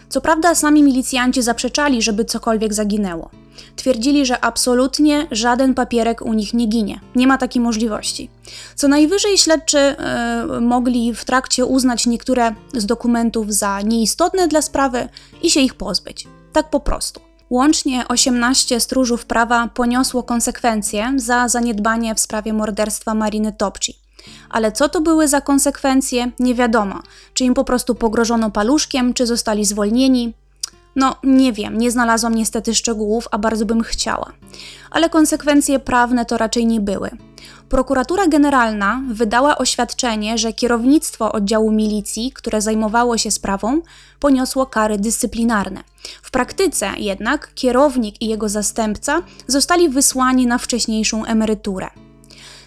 Co 0.09 0.21
prawda, 0.21 0.55
sami 0.55 0.83
milicjanci 0.83 1.43
zaprzeczali, 1.43 2.03
żeby 2.03 2.25
cokolwiek 2.25 2.75
zaginęło. 2.75 3.31
Twierdzili, 3.77 4.27
że 4.27 4.45
absolutnie 4.45 5.27
żaden 5.31 5.75
papierek 5.75 6.23
u 6.23 6.33
nich 6.33 6.55
nie 6.55 6.67
ginie. 6.67 7.01
Nie 7.17 7.27
ma 7.27 7.38
takiej 7.38 7.62
możliwości. 7.62 8.31
Co 8.75 8.88
najwyżej 8.88 9.38
śledczy 9.38 9.97
yy, 10.49 10.61
mogli 10.61 11.14
w 11.14 11.25
trakcie 11.25 11.67
uznać 11.67 12.07
niektóre 12.07 12.55
z 12.75 12.87
dokumentów 12.87 13.55
za 13.55 13.81
nieistotne 13.81 14.49
dla 14.49 14.62
sprawy 14.62 15.09
i 15.43 15.51
się 15.51 15.61
ich 15.61 15.75
pozbyć. 15.75 16.29
Tak 16.53 16.71
po 16.71 16.81
prostu. 16.81 17.34
Łącznie 17.55 18.09
18 18.09 18.81
stróżów 18.81 19.27
prawa 19.27 19.69
poniosło 19.75 20.23
konsekwencje 20.23 21.12
za 21.17 21.49
zaniedbanie 21.49 22.14
w 22.14 22.21
sprawie 22.21 22.53
morderstwa 22.53 23.14
Mariny 23.14 23.53
Topci. 23.53 23.99
Ale 24.51 24.73
co 24.73 24.88
to 24.88 25.01
były 25.01 25.29
za 25.29 25.40
konsekwencje, 25.40 26.31
nie 26.38 26.55
wiadomo. 26.55 27.03
Czy 27.35 27.45
im 27.45 27.55
po 27.55 27.64
prostu 27.64 27.95
pogrożono 27.95 28.51
paluszkiem, 28.51 29.14
czy 29.14 29.27
zostali 29.27 29.64
zwolnieni. 29.64 30.35
No, 30.96 31.16
nie 31.22 31.52
wiem, 31.52 31.78
nie 31.78 31.90
znalazłam 31.90 32.35
niestety 32.35 32.74
szczegółów, 32.74 33.28
a 33.30 33.38
bardzo 33.38 33.66
bym 33.66 33.83
chciała. 33.83 34.33
Ale 34.90 35.11
konsekwencje 35.11 35.78
prawne 35.78 36.24
to 36.24 36.38
raczej 36.38 36.66
nie 36.66 36.80
były. 36.80 37.11
Prokuratura 37.68 38.26
Generalna 38.26 39.02
wydała 39.09 39.59
oświadczenie, 39.59 40.38
że 40.38 40.52
kierownictwo 40.52 41.33
oddziału 41.33 41.72
milicji, 41.72 42.33
które 42.33 42.61
zajmowało 42.61 43.18
się 43.18 43.30
sprawą, 43.30 43.83
poniosło 44.20 44.66
kary 44.66 44.98
dyscyplinarne. 44.98 45.80
W 46.22 46.30
praktyce 46.30 46.90
jednak 46.98 47.54
kierownik 47.54 48.22
i 48.22 48.28
jego 48.28 48.48
zastępca 48.48 49.22
zostali 49.46 49.88
wysłani 49.88 50.46
na 50.46 50.59
wcześniejszą 50.59 51.24
emeryturę. 51.24 51.90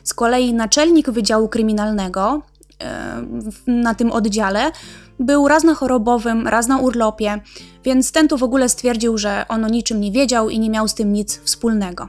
Z 0.04 0.14
kolei 0.14 0.54
naczelnik 0.54 1.10
Wydziału 1.10 1.50
Kryminalnego 1.50 2.42
e, 2.84 3.24
na 3.68 3.96
tym 3.96 4.12
oddziale 4.12 4.72
był 5.20 5.48
raz 5.48 5.64
na 5.64 5.74
chorobowym, 5.74 6.48
raz 6.48 6.68
na 6.68 6.78
urlopie, 6.78 7.42
więc 7.84 8.12
ten 8.12 8.28
tu 8.28 8.38
w 8.38 8.44
ogóle 8.44 8.70
stwierdził, 8.70 9.18
że 9.18 9.46
on 9.50 9.66
o 9.66 9.68
niczym 9.68 10.02
nie 10.02 10.12
wiedział 10.12 10.50
i 10.50 10.60
nie 10.60 10.70
miał 10.70 10.88
z 10.88 10.94
tym 10.94 11.14
nic 11.14 11.40
wspólnego. 11.40 12.08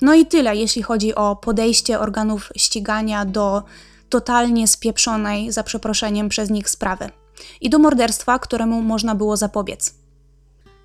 No 0.00 0.14
i 0.14 0.26
tyle, 0.26 0.56
jeśli 0.56 0.82
chodzi 0.82 1.14
o 1.14 1.36
podejście 1.36 2.00
organów 2.00 2.52
ścigania 2.56 3.24
do 3.24 3.62
totalnie 4.08 4.68
spieprzonej, 4.68 5.52
za 5.52 5.62
przeproszeniem 5.62 6.28
przez 6.28 6.50
nich 6.50 6.70
sprawy 6.70 7.10
i 7.60 7.70
do 7.70 7.78
morderstwa, 7.78 8.38
któremu 8.38 8.82
można 8.82 9.14
było 9.14 9.36
zapobiec. 9.36 9.94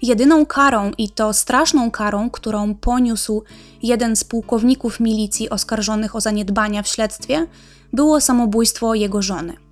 Jedyną 0.01 0.45
karą, 0.45 0.91
i 0.97 1.10
to 1.10 1.34
straszną 1.34 1.91
karą, 1.91 2.29
którą 2.29 2.75
poniósł 2.75 3.43
jeden 3.84 4.15
z 4.15 4.23
pułkowników 4.23 5.00
milicji 5.00 5.50
oskarżonych 5.50 6.15
o 6.15 6.21
zaniedbania 6.21 6.83
w 6.83 6.87
śledztwie, 6.87 7.48
było 7.93 8.21
samobójstwo 8.21 8.93
jego 8.93 9.21
żony. 9.21 9.68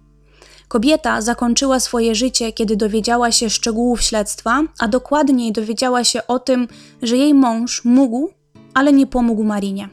Kobieta 0.68 1.22
zakończyła 1.22 1.80
swoje 1.80 2.15
życie, 2.15 2.53
kiedy 2.53 2.76
dowiedziała 2.76 3.32
się 3.32 3.49
szczegółów 3.49 4.01
śledztwa, 4.01 4.63
a 4.80 4.88
dokładniej 4.88 5.51
dowiedziała 5.51 6.03
się 6.03 6.28
o 6.28 6.39
tym, 6.39 6.68
że 7.01 7.18
jej 7.18 7.34
mąż 7.34 7.86
mógł 7.86 8.30
ale 8.78 8.93
nie 8.93 9.07
pomógł 9.07 9.43
Marinie. 9.43 9.89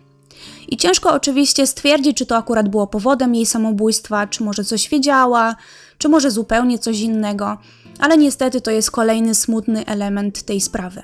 I 0.68 0.76
ciężko 0.76 1.12
oczywiście 1.12 1.66
stwierdzić, 1.66 2.16
czy 2.16 2.26
to 2.26 2.36
akurat 2.36 2.68
było 2.68 2.86
powodem 2.86 3.34
jej 3.34 3.46
samobójstwa, 3.46 4.26
czy 4.26 4.44
może 4.44 4.64
coś 4.64 4.88
wiedziała, 4.88 5.56
czy 5.98 6.08
może 6.08 6.30
zupełnie 6.30 6.78
coś 6.78 7.00
innego, 7.00 7.58
ale 7.98 8.16
niestety 8.18 8.60
to 8.60 8.70
jest 8.70 8.90
kolejny 8.90 9.34
smutny 9.34 9.86
element 9.86 10.42
tej 10.42 10.60
sprawy. 10.60 11.02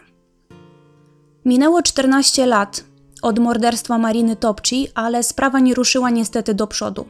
Minęło 1.45 1.83
14 1.83 2.47
lat 2.47 2.85
od 3.23 3.39
morderstwa 3.39 3.99
Mariny 3.99 4.37
Topci, 4.37 4.89
ale 4.95 5.23
sprawa 5.23 5.61
nie 5.61 5.75
ruszyła 5.75 6.11
niestety 6.11 6.55
do 6.55 6.66
przodu. 6.66 7.05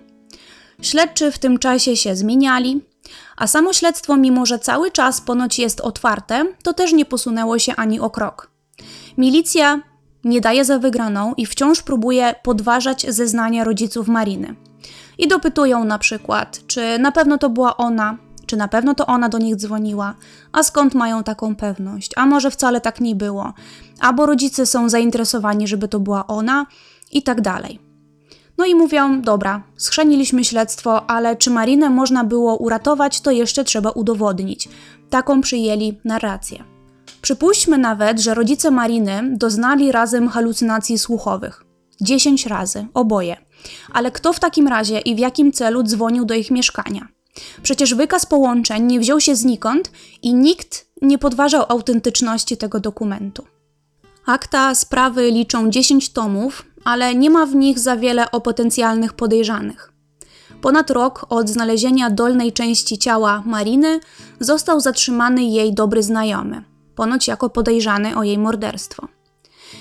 Śledczy 0.83 1.33
w 1.33 1.39
tym 1.39 1.59
czasie 1.59 1.97
się 1.97 2.17
zmieniali, 2.17 2.85
a 3.37 3.47
samo 3.47 3.73
śledztwo, 3.73 4.17
mimo 4.17 4.47
że 4.47 4.59
cały 4.59 4.91
czas 4.91 5.21
ponoć 5.21 5.59
jest 5.59 5.81
otwarte, 5.81 6.45
to 6.63 6.75
też 6.75 6.93
nie 6.93 7.05
posunęło 7.05 7.59
się 7.59 7.77
ani 7.77 8.01
o 8.01 8.11
krok. 8.11 8.51
Milicja 9.19 9.81
nie 10.25 10.41
daje 10.41 10.65
za 10.65 10.79
wygraną 10.79 11.35
i 11.35 11.47
wciąż 11.47 11.83
próbuje 11.83 12.35
podważać 12.43 13.07
zeznania 13.09 13.65
rodziców 13.65 14.09
Mariny. 14.09 14.55
i 15.19 15.29
dopytują 15.29 15.85
na 15.85 15.99
przykład, 15.99 16.61
czy 16.67 16.99
na 16.99 17.13
pewno 17.13 17.39
to 17.39 17.51
była 17.51 17.77
ona, 17.77 18.19
czy 18.47 18.57
na 18.57 18.69
pewno 18.69 18.95
to 18.95 19.07
ona 19.07 19.29
do 19.29 19.39
nich 19.39 19.57
dzwoniła, 19.57 20.15
a 20.53 20.63
skąd 20.63 20.95
mają 20.95 21.25
taką 21.25 21.57
pewność, 21.57 22.11
a 22.17 22.27
może 22.27 22.51
wcale 22.51 22.81
tak 22.81 23.01
nie 23.01 23.15
było, 23.15 23.55
albo 24.01 24.27
rodzice 24.27 24.67
są 24.67 24.89
zainteresowani, 24.89 25.69
żeby 25.69 25.89
to 25.89 26.01
była 26.01 26.27
ona 26.27 26.67
i 27.13 27.23
tak 27.23 27.41
dalej. 27.41 27.90
No 28.61 28.67
i 28.67 28.75
mówią, 28.75 29.23
dobra, 29.23 29.63
schrzaniliśmy 29.77 30.45
śledztwo, 30.45 31.11
ale 31.11 31.37
czy 31.37 31.51
Marinę 31.51 31.91
można 31.91 32.25
było 32.25 32.57
uratować, 32.57 33.21
to 33.21 33.31
jeszcze 33.31 33.65
trzeba 33.65 33.91
udowodnić. 33.91 34.69
Taką 35.11 35.41
przyjęli 35.41 35.99
narrację. 36.05 36.65
Przypuśćmy 37.23 37.79
nawet, 37.79 38.21
że 38.21 38.35
rodzice 38.35 38.71
Mariny 38.71 39.23
doznali 39.33 39.93
razem 39.93 40.29
halucynacji 40.29 40.99
słuchowych. 40.99 41.65
10 42.01 42.47
razy, 42.47 42.87
oboje. 42.95 43.37
Ale 43.93 44.11
kto 44.11 44.33
w 44.33 44.41
takim 44.41 44.69
razie 44.69 44.99
i 44.99 45.15
w 45.15 45.19
jakim 45.19 45.53
celu 45.53 45.83
dzwonił 45.83 46.25
do 46.25 46.35
ich 46.35 46.51
mieszkania? 46.51 47.09
Przecież 47.63 47.95
wykaz 47.95 48.27
połączeń 48.27 48.85
nie 48.85 49.01
wziął 49.01 49.21
się 49.21 49.37
znikąd 49.37 49.91
i 50.23 50.35
nikt 50.35 50.87
nie 51.03 51.19
podważał 51.19 51.65
autentyczności 51.69 52.57
tego 52.57 52.81
dokumentu. 52.81 53.45
Akta 54.27 54.75
sprawy 54.75 55.31
liczą 55.31 55.71
10 55.71 56.13
tomów, 56.13 56.65
ale 56.85 57.15
nie 57.15 57.31
ma 57.31 57.47
w 57.47 57.55
nich 57.55 57.79
za 57.79 57.97
wiele 57.97 58.31
o 58.31 58.41
potencjalnych 58.41 59.13
podejrzanych. 59.13 59.93
Ponad 60.61 60.91
rok 60.91 61.27
od 61.29 61.49
znalezienia 61.49 62.11
dolnej 62.11 62.53
części 62.53 62.99
ciała 62.99 63.43
Mariny 63.47 64.01
został 64.41 64.81
zatrzymany 64.81 65.45
jej 65.45 65.75
dobry 65.75 66.03
znajomy, 66.03 66.63
ponoć 66.95 67.29
jako 67.29 67.51
podejrzany 67.51 68.17
o 68.17 68.23
jej 68.23 68.39
morderstwo. 68.39 69.09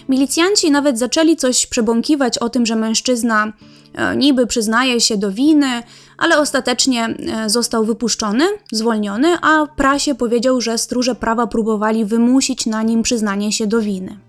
Milicjanci 0.09 0.71
nawet 0.71 0.99
zaczęli 0.99 1.35
coś 1.35 1.67
przebąkiwać 1.67 2.37
o 2.37 2.49
tym, 2.49 2.65
że 2.65 2.75
mężczyzna 2.75 3.53
e, 3.93 4.15
niby 4.15 4.47
przyznaje 4.47 5.01
się 5.01 5.17
do 5.17 5.31
winy, 5.31 5.83
ale 6.17 6.39
ostatecznie 6.39 7.05
e, 7.05 7.49
został 7.49 7.85
wypuszczony, 7.85 8.45
zwolniony, 8.71 9.37
a 9.41 9.67
prasie 9.75 10.15
powiedział, 10.15 10.61
że 10.61 10.77
stróże 10.77 11.15
prawa 11.15 11.47
próbowali 11.47 12.05
wymusić 12.05 12.65
na 12.65 12.83
nim 12.83 13.03
przyznanie 13.03 13.51
się 13.51 13.67
do 13.67 13.81
winy. 13.81 14.28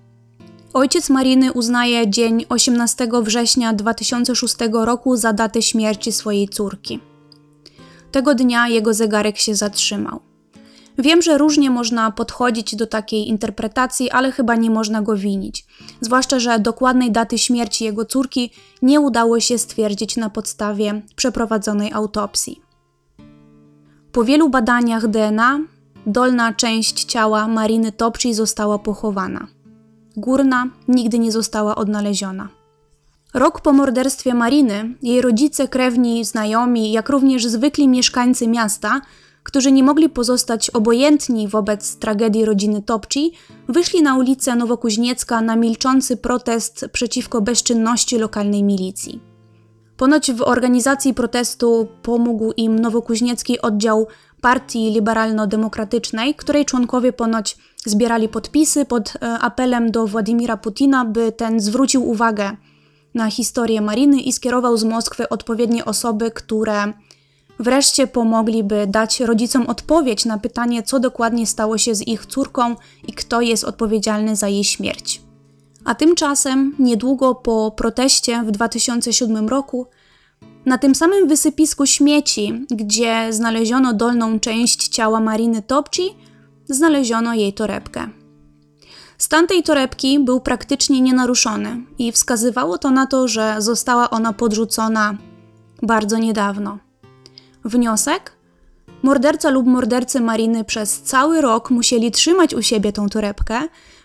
Ojciec 0.74 1.10
Mariny 1.10 1.52
uznaje 1.52 2.10
dzień 2.10 2.44
18 2.48 3.08
września 3.22 3.72
2006 3.72 4.54
roku 4.72 5.16
za 5.16 5.32
datę 5.32 5.62
śmierci 5.62 6.12
swojej 6.12 6.48
córki. 6.48 7.00
Tego 8.12 8.34
dnia 8.34 8.68
jego 8.68 8.94
zegarek 8.94 9.38
się 9.38 9.54
zatrzymał. 9.54 10.20
Wiem, 10.98 11.22
że 11.22 11.38
różnie 11.38 11.70
można 11.70 12.10
podchodzić 12.10 12.76
do 12.76 12.86
takiej 12.86 13.28
interpretacji, 13.28 14.10
ale 14.10 14.32
chyba 14.32 14.54
nie 14.56 14.70
można 14.70 15.02
go 15.02 15.16
winić. 15.16 15.66
Zwłaszcza, 16.00 16.38
że 16.38 16.58
dokładnej 16.58 17.12
daty 17.12 17.38
śmierci 17.38 17.84
jego 17.84 18.04
córki 18.04 18.50
nie 18.82 19.00
udało 19.00 19.40
się 19.40 19.58
stwierdzić 19.58 20.16
na 20.16 20.30
podstawie 20.30 21.02
przeprowadzonej 21.16 21.92
autopsji. 21.92 22.62
Po 24.12 24.24
wielu 24.24 24.48
badaniach 24.48 25.08
DNA 25.08 25.60
dolna 26.06 26.52
część 26.52 27.04
ciała 27.04 27.48
Mariny 27.48 27.92
Topci 27.92 28.34
została 28.34 28.78
pochowana. 28.78 29.59
Górna 30.16 30.68
nigdy 30.88 31.18
nie 31.18 31.32
została 31.32 31.74
odnaleziona. 31.74 32.48
Rok 33.34 33.60
po 33.60 33.72
morderstwie 33.72 34.34
Mariny, 34.34 34.94
jej 35.02 35.22
rodzice, 35.22 35.68
krewni, 35.68 36.24
znajomi, 36.24 36.92
jak 36.92 37.08
również 37.08 37.46
zwykli 37.46 37.88
mieszkańcy 37.88 38.48
miasta, 38.48 39.00
którzy 39.42 39.72
nie 39.72 39.82
mogli 39.82 40.08
pozostać 40.08 40.70
obojętni 40.70 41.48
wobec 41.48 41.96
tragedii 41.96 42.44
rodziny 42.44 42.82
Topci, 42.82 43.32
wyszli 43.68 44.02
na 44.02 44.16
ulicę 44.16 44.56
Nowokuźniecka 44.56 45.40
na 45.40 45.56
milczący 45.56 46.16
protest 46.16 46.86
przeciwko 46.92 47.40
bezczynności 47.40 48.18
lokalnej 48.18 48.62
milicji. 48.62 49.20
Ponoć 49.96 50.32
w 50.32 50.42
organizacji 50.42 51.14
protestu 51.14 51.88
pomógł 52.02 52.52
im 52.52 52.78
nowokuźniecki 52.78 53.60
oddział 53.60 54.06
Partii 54.40 54.90
Liberalno-Demokratycznej, 54.90 56.34
której 56.34 56.64
członkowie 56.64 57.12
ponoć 57.12 57.56
zbierali 57.86 58.28
podpisy 58.28 58.84
pod 58.84 59.12
e, 59.16 59.38
apelem 59.38 59.90
do 59.90 60.06
Władimira 60.06 60.56
Putina, 60.56 61.04
by 61.04 61.32
ten 61.32 61.60
zwrócił 61.60 62.08
uwagę 62.08 62.56
na 63.14 63.30
historię 63.30 63.80
Mariny 63.80 64.20
i 64.20 64.32
skierował 64.32 64.76
z 64.76 64.84
Moskwy 64.84 65.28
odpowiednie 65.28 65.84
osoby, 65.84 66.30
które 66.30 66.92
wreszcie 67.58 68.06
pomogliby 68.06 68.86
dać 68.86 69.20
rodzicom 69.20 69.66
odpowiedź 69.66 70.24
na 70.24 70.38
pytanie, 70.38 70.82
co 70.82 71.00
dokładnie 71.00 71.46
stało 71.46 71.78
się 71.78 71.94
z 71.94 72.08
ich 72.08 72.26
córką 72.26 72.76
i 73.08 73.12
kto 73.12 73.40
jest 73.40 73.64
odpowiedzialny 73.64 74.36
za 74.36 74.48
jej 74.48 74.64
śmierć. 74.64 75.22
A 75.84 75.94
tymczasem, 75.94 76.74
niedługo 76.78 77.34
po 77.34 77.70
proteście 77.76 78.42
w 78.42 78.50
2007 78.50 79.48
roku, 79.48 79.86
na 80.66 80.78
tym 80.78 80.94
samym 80.94 81.28
wysypisku 81.28 81.86
śmieci, 81.86 82.66
gdzie 82.70 83.26
znaleziono 83.30 83.94
dolną 83.94 84.40
część 84.40 84.88
ciała 84.88 85.20
Mariny 85.20 85.62
Topci, 85.62 86.16
znaleziono 86.64 87.34
jej 87.34 87.52
torebkę. 87.52 88.08
Stan 89.18 89.46
tej 89.46 89.62
torebki 89.62 90.18
był 90.18 90.40
praktycznie 90.40 91.00
nienaruszony 91.00 91.82
i 91.98 92.12
wskazywało 92.12 92.78
to 92.78 92.90
na 92.90 93.06
to, 93.06 93.28
że 93.28 93.56
została 93.58 94.10
ona 94.10 94.32
podrzucona 94.32 95.16
bardzo 95.82 96.18
niedawno. 96.18 96.78
Wniosek? 97.64 98.32
Morderca 99.02 99.50
lub 99.50 99.66
mordercy 99.66 100.20
Mariny 100.20 100.64
przez 100.64 101.02
cały 101.02 101.40
rok 101.40 101.70
musieli 101.70 102.10
trzymać 102.10 102.54
u 102.54 102.62
siebie 102.62 102.92
tą 102.92 103.08
torebkę, 103.08 103.60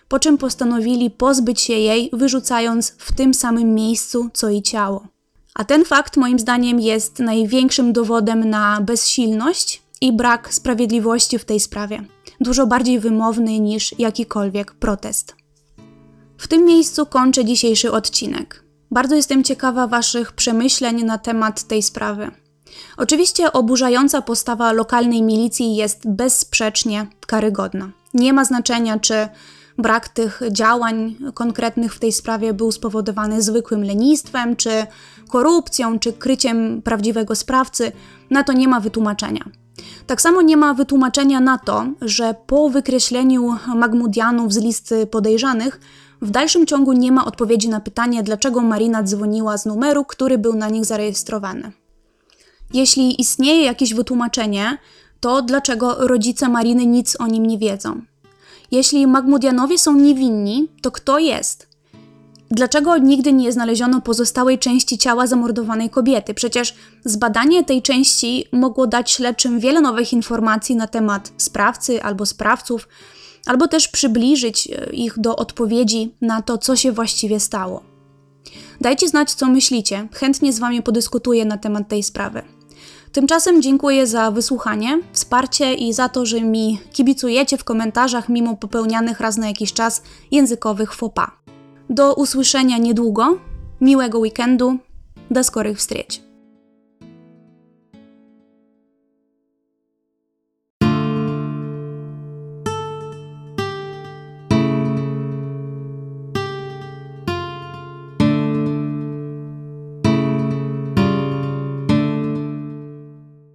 po 0.08 0.18
czym 0.18 0.38
postanowili 0.38 1.10
pozbyć 1.10 1.60
się 1.60 1.72
jej, 1.72 2.10
wyrzucając 2.12 2.90
w 2.90 3.14
tym 3.14 3.34
samym 3.34 3.74
miejscu 3.74 4.30
co 4.32 4.48
i 4.48 4.62
ciało. 4.62 5.15
A 5.56 5.64
ten 5.64 5.84
fakt, 5.84 6.16
moim 6.16 6.38
zdaniem, 6.38 6.80
jest 6.80 7.18
największym 7.18 7.92
dowodem 7.92 8.50
na 8.50 8.80
bezsilność 8.80 9.82
i 10.00 10.12
brak 10.12 10.54
sprawiedliwości 10.54 11.38
w 11.38 11.44
tej 11.44 11.60
sprawie. 11.60 12.04
Dużo 12.40 12.66
bardziej 12.66 13.00
wymowny 13.00 13.60
niż 13.60 13.98
jakikolwiek 13.98 14.72
protest. 14.72 15.36
W 16.38 16.48
tym 16.48 16.64
miejscu 16.64 17.06
kończę 17.06 17.44
dzisiejszy 17.44 17.92
odcinek. 17.92 18.64
Bardzo 18.90 19.14
jestem 19.14 19.44
ciekawa 19.44 19.86
Waszych 19.86 20.32
przemyśleń 20.32 21.04
na 21.04 21.18
temat 21.18 21.62
tej 21.62 21.82
sprawy. 21.82 22.30
Oczywiście 22.96 23.52
oburzająca 23.52 24.22
postawa 24.22 24.72
lokalnej 24.72 25.22
milicji 25.22 25.76
jest 25.76 26.10
bezsprzecznie 26.10 27.06
karygodna. 27.26 27.90
Nie 28.14 28.32
ma 28.32 28.44
znaczenia, 28.44 28.98
czy 28.98 29.28
brak 29.78 30.08
tych 30.08 30.40
działań 30.50 31.16
konkretnych 31.34 31.94
w 31.94 31.98
tej 31.98 32.12
sprawie 32.12 32.54
był 32.54 32.72
spowodowany 32.72 33.42
zwykłym 33.42 33.84
lenistwem, 33.84 34.56
czy 34.56 34.70
korupcją, 35.28 35.98
czy 35.98 36.12
kryciem 36.12 36.82
prawdziwego 36.82 37.34
sprawcy, 37.34 37.92
na 38.30 38.44
to 38.44 38.52
nie 38.52 38.68
ma 38.68 38.80
wytłumaczenia. 38.80 39.44
Tak 40.06 40.20
samo 40.20 40.42
nie 40.42 40.56
ma 40.56 40.74
wytłumaczenia 40.74 41.40
na 41.40 41.58
to, 41.58 41.86
że 42.00 42.34
po 42.46 42.70
wykreśleniu 42.70 43.56
Magmudianów 43.74 44.52
z 44.52 44.56
listy 44.56 45.06
podejrzanych, 45.06 45.80
w 46.22 46.30
dalszym 46.30 46.66
ciągu 46.66 46.92
nie 46.92 47.12
ma 47.12 47.24
odpowiedzi 47.24 47.68
na 47.68 47.80
pytanie, 47.80 48.22
dlaczego 48.22 48.60
Marina 48.60 49.02
dzwoniła 49.02 49.58
z 49.58 49.66
numeru, 49.66 50.04
który 50.04 50.38
był 50.38 50.54
na 50.54 50.68
nich 50.68 50.84
zarejestrowany. 50.84 51.72
Jeśli 52.72 53.20
istnieje 53.20 53.64
jakieś 53.64 53.94
wytłumaczenie, 53.94 54.78
to 55.20 55.42
dlaczego 55.42 55.94
rodzice 55.98 56.48
Mariny 56.48 56.86
nic 56.86 57.20
o 57.20 57.26
nim 57.26 57.46
nie 57.46 57.58
wiedzą? 57.58 58.02
Jeśli 58.76 59.06
Magmudianowie 59.06 59.78
są 59.78 59.96
niewinni, 59.96 60.68
to 60.82 60.90
kto 60.90 61.18
jest? 61.18 61.68
Dlaczego 62.50 62.98
nigdy 62.98 63.32
nie 63.32 63.52
znaleziono 63.52 64.00
pozostałej 64.00 64.58
części 64.58 64.98
ciała 64.98 65.26
zamordowanej 65.26 65.90
kobiety? 65.90 66.34
Przecież 66.34 66.74
zbadanie 67.04 67.64
tej 67.64 67.82
części 67.82 68.44
mogło 68.52 68.86
dać 68.86 69.10
śledczym 69.10 69.60
wiele 69.60 69.80
nowych 69.80 70.12
informacji 70.12 70.76
na 70.76 70.86
temat 70.86 71.32
sprawcy 71.36 72.02
albo 72.02 72.26
sprawców, 72.26 72.88
albo 73.46 73.68
też 73.68 73.88
przybliżyć 73.88 74.68
e, 74.70 74.92
ich 74.92 75.18
do 75.18 75.36
odpowiedzi 75.36 76.14
na 76.20 76.42
to, 76.42 76.58
co 76.58 76.76
się 76.76 76.92
właściwie 76.92 77.40
stało. 77.40 77.82
Dajcie 78.80 79.08
znać, 79.08 79.34
co 79.34 79.46
myślicie. 79.46 80.08
Chętnie 80.12 80.52
z 80.52 80.58
Wami 80.58 80.82
podyskutuję 80.82 81.44
na 81.44 81.58
temat 81.58 81.88
tej 81.88 82.02
sprawy. 82.02 82.42
Tymczasem 83.16 83.62
dziękuję 83.62 84.06
za 84.06 84.30
wysłuchanie, 84.30 85.00
wsparcie 85.12 85.74
i 85.74 85.92
za 85.92 86.08
to, 86.08 86.26
że 86.26 86.40
mi 86.40 86.80
kibicujecie 86.92 87.58
w 87.58 87.64
komentarzach 87.64 88.28
mimo 88.28 88.56
popełnianych 88.56 89.20
raz 89.20 89.36
na 89.36 89.46
jakiś 89.46 89.72
czas 89.72 90.02
językowych 90.30 90.90
pas. 91.14 91.30
Do 91.90 92.14
usłyszenia 92.14 92.78
niedługo, 92.78 93.38
miłego 93.80 94.18
weekendu, 94.18 94.78
do 95.30 95.44
skorych 95.44 95.78
wstrzeć. 95.78 96.25